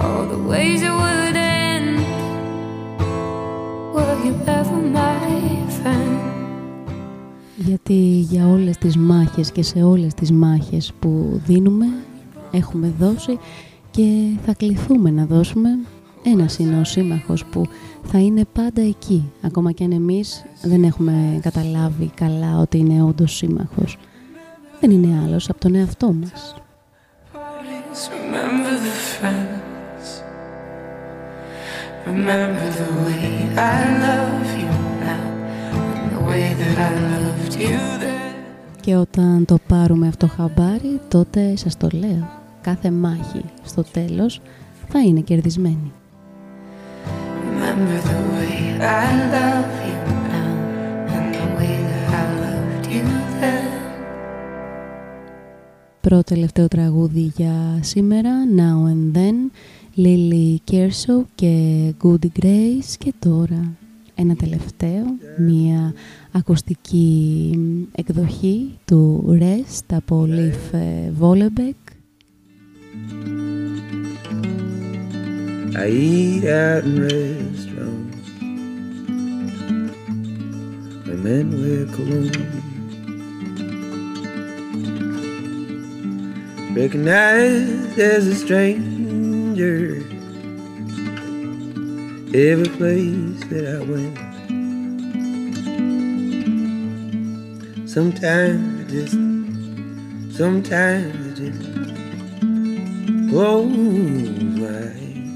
[0.00, 1.98] all the ways it would end.
[3.94, 5.09] Were you ever my friend?
[7.64, 7.94] Γιατί
[8.30, 11.86] για όλες τις μάχες και σε όλες τις μάχες που δίνουμε
[12.50, 13.38] έχουμε δώσει
[13.90, 15.68] και θα κληθούμε να δώσουμε
[16.22, 17.66] ένας είναι ο σύμμαχος που
[18.02, 23.36] θα είναι πάντα εκεί ακόμα και αν εμείς δεν έχουμε καταλάβει καλά ότι είναι όντως
[23.36, 23.98] σύμμαχος.
[24.80, 26.54] Δεν είναι άλλος από τον εαυτό μας.
[27.32, 30.06] Parties, remember the friends.
[32.06, 33.24] Remember the way
[33.56, 34.79] I love you
[38.80, 42.28] και όταν το πάρουμε αυτό χαμπάρι τότε σας το λέω
[42.60, 44.40] κάθε μάχη στο τέλος
[44.88, 45.92] θα είναι κερδισμένη.
[47.44, 49.98] Remember the way I love you
[50.34, 50.52] now
[51.16, 53.04] and the way that I loved you
[53.40, 53.64] then.
[56.00, 59.50] Πρώτο τελευταίο τραγούδι για σήμερα, Now and Then,
[59.96, 61.54] Lily Kershaw και
[62.02, 63.79] Goody Grace και τώρα
[64.20, 65.04] ένα τελευταίο,
[65.38, 65.94] μία
[66.32, 67.58] ακουστική
[67.92, 70.76] εκδοχή του Rest από Leif
[71.20, 71.80] Vollebeck.
[75.84, 78.20] I eat out in restaurants
[81.06, 82.48] where men wear cologne.
[86.82, 89.80] Recognized as a stranger
[92.32, 94.16] every place that I went.
[97.88, 99.16] Sometimes I just,
[100.36, 101.60] sometimes I just
[103.30, 103.66] close
[104.60, 105.26] my eyes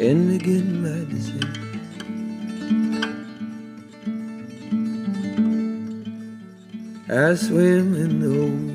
[0.00, 1.54] and begin my descent.
[7.08, 8.73] I swim in the ocean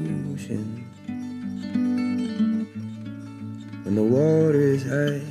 [4.00, 5.22] the water is high.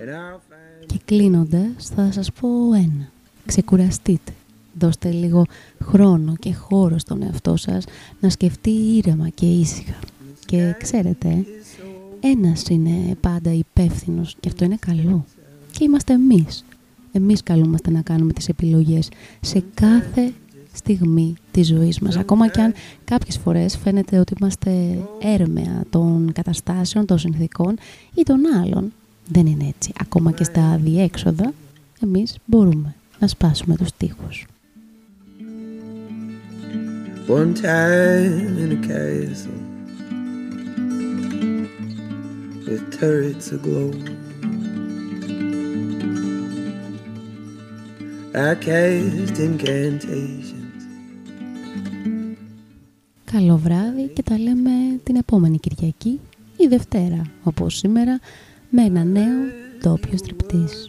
[0.00, 3.10] And I'll find Και κλείνοντας θα σας πω ένα.
[3.46, 4.32] Ξεκουραστείτε.
[4.78, 5.46] Δώστε λίγο
[5.84, 7.84] χρόνο και χώρο στον εαυτό σας
[8.20, 9.98] να σκεφτεί ήρεμα και ήσυχα.
[10.46, 11.44] Και ξέρετε,
[12.20, 15.24] ένας είναι πάντα υπεύθυνος και αυτό είναι καλό.
[15.70, 16.64] Και είμαστε εμείς.
[17.12, 19.08] Εμείς καλούμαστε να κάνουμε τις επιλογές
[19.40, 20.32] σε κάθε
[20.72, 22.16] στιγμή της ζωής μας.
[22.16, 22.74] Ακόμα και αν
[23.04, 27.78] κάποιες φορές φαίνεται ότι είμαστε έρμεα των καταστάσεων, των συνθήκων
[28.14, 28.92] ή των άλλων.
[29.28, 29.92] Δεν είναι έτσι.
[30.00, 31.52] Ακόμα και στα διέξοδα
[32.02, 34.46] εμείς μπορούμε να σπάσουμε τους τοίχους.
[37.28, 39.60] One time in a castle
[42.66, 43.90] with turrets aglow.
[48.34, 50.51] I cast incantations.
[53.32, 54.70] Καλό βράδυ και τα λέμε
[55.02, 56.20] την επόμενη κυριακή
[56.56, 58.20] η δεύτερα, όπως σήμερα
[58.70, 59.38] με ένα νέο
[59.82, 60.88] τόπιο στριβτής.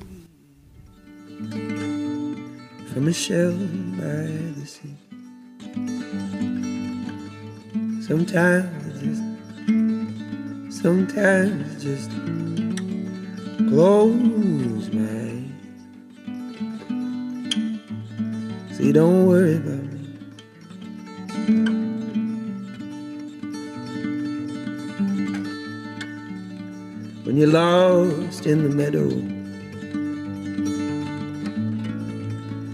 [27.33, 29.09] When you're lost in the meadow.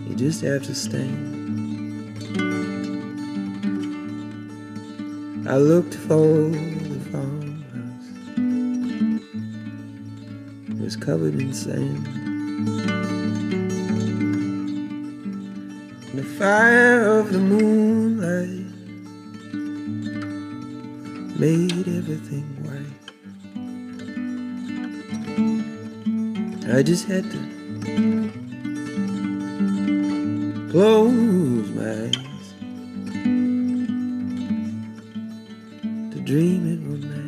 [0.05, 2.27] You just have to stand.
[5.47, 8.07] I looked for the farmhouse.
[10.67, 12.05] It was covered in sand.
[16.09, 18.67] And the fire of the moonlight
[21.39, 22.48] made everything
[26.71, 27.37] I just had to
[30.69, 32.13] close my eyes.
[36.13, 37.18] To dream it one night.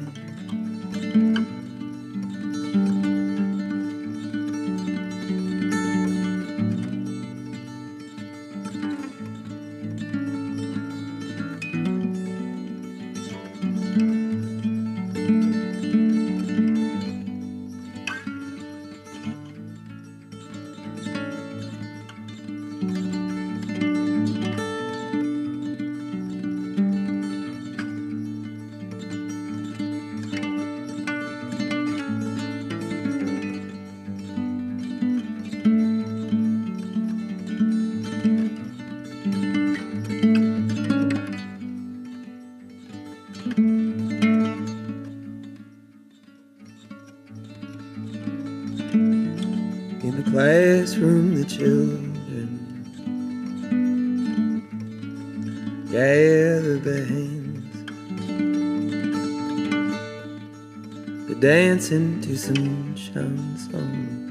[62.37, 64.21] Sunshine song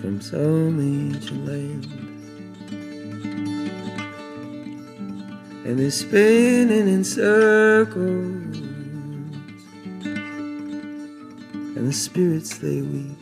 [0.00, 1.86] from some ancient land.
[5.64, 8.56] And they're spinning in circles,
[11.76, 13.18] and the spirits they weep.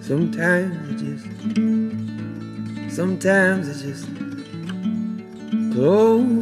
[0.00, 1.26] Sometimes it just,
[2.94, 4.06] sometimes it just
[5.72, 6.41] close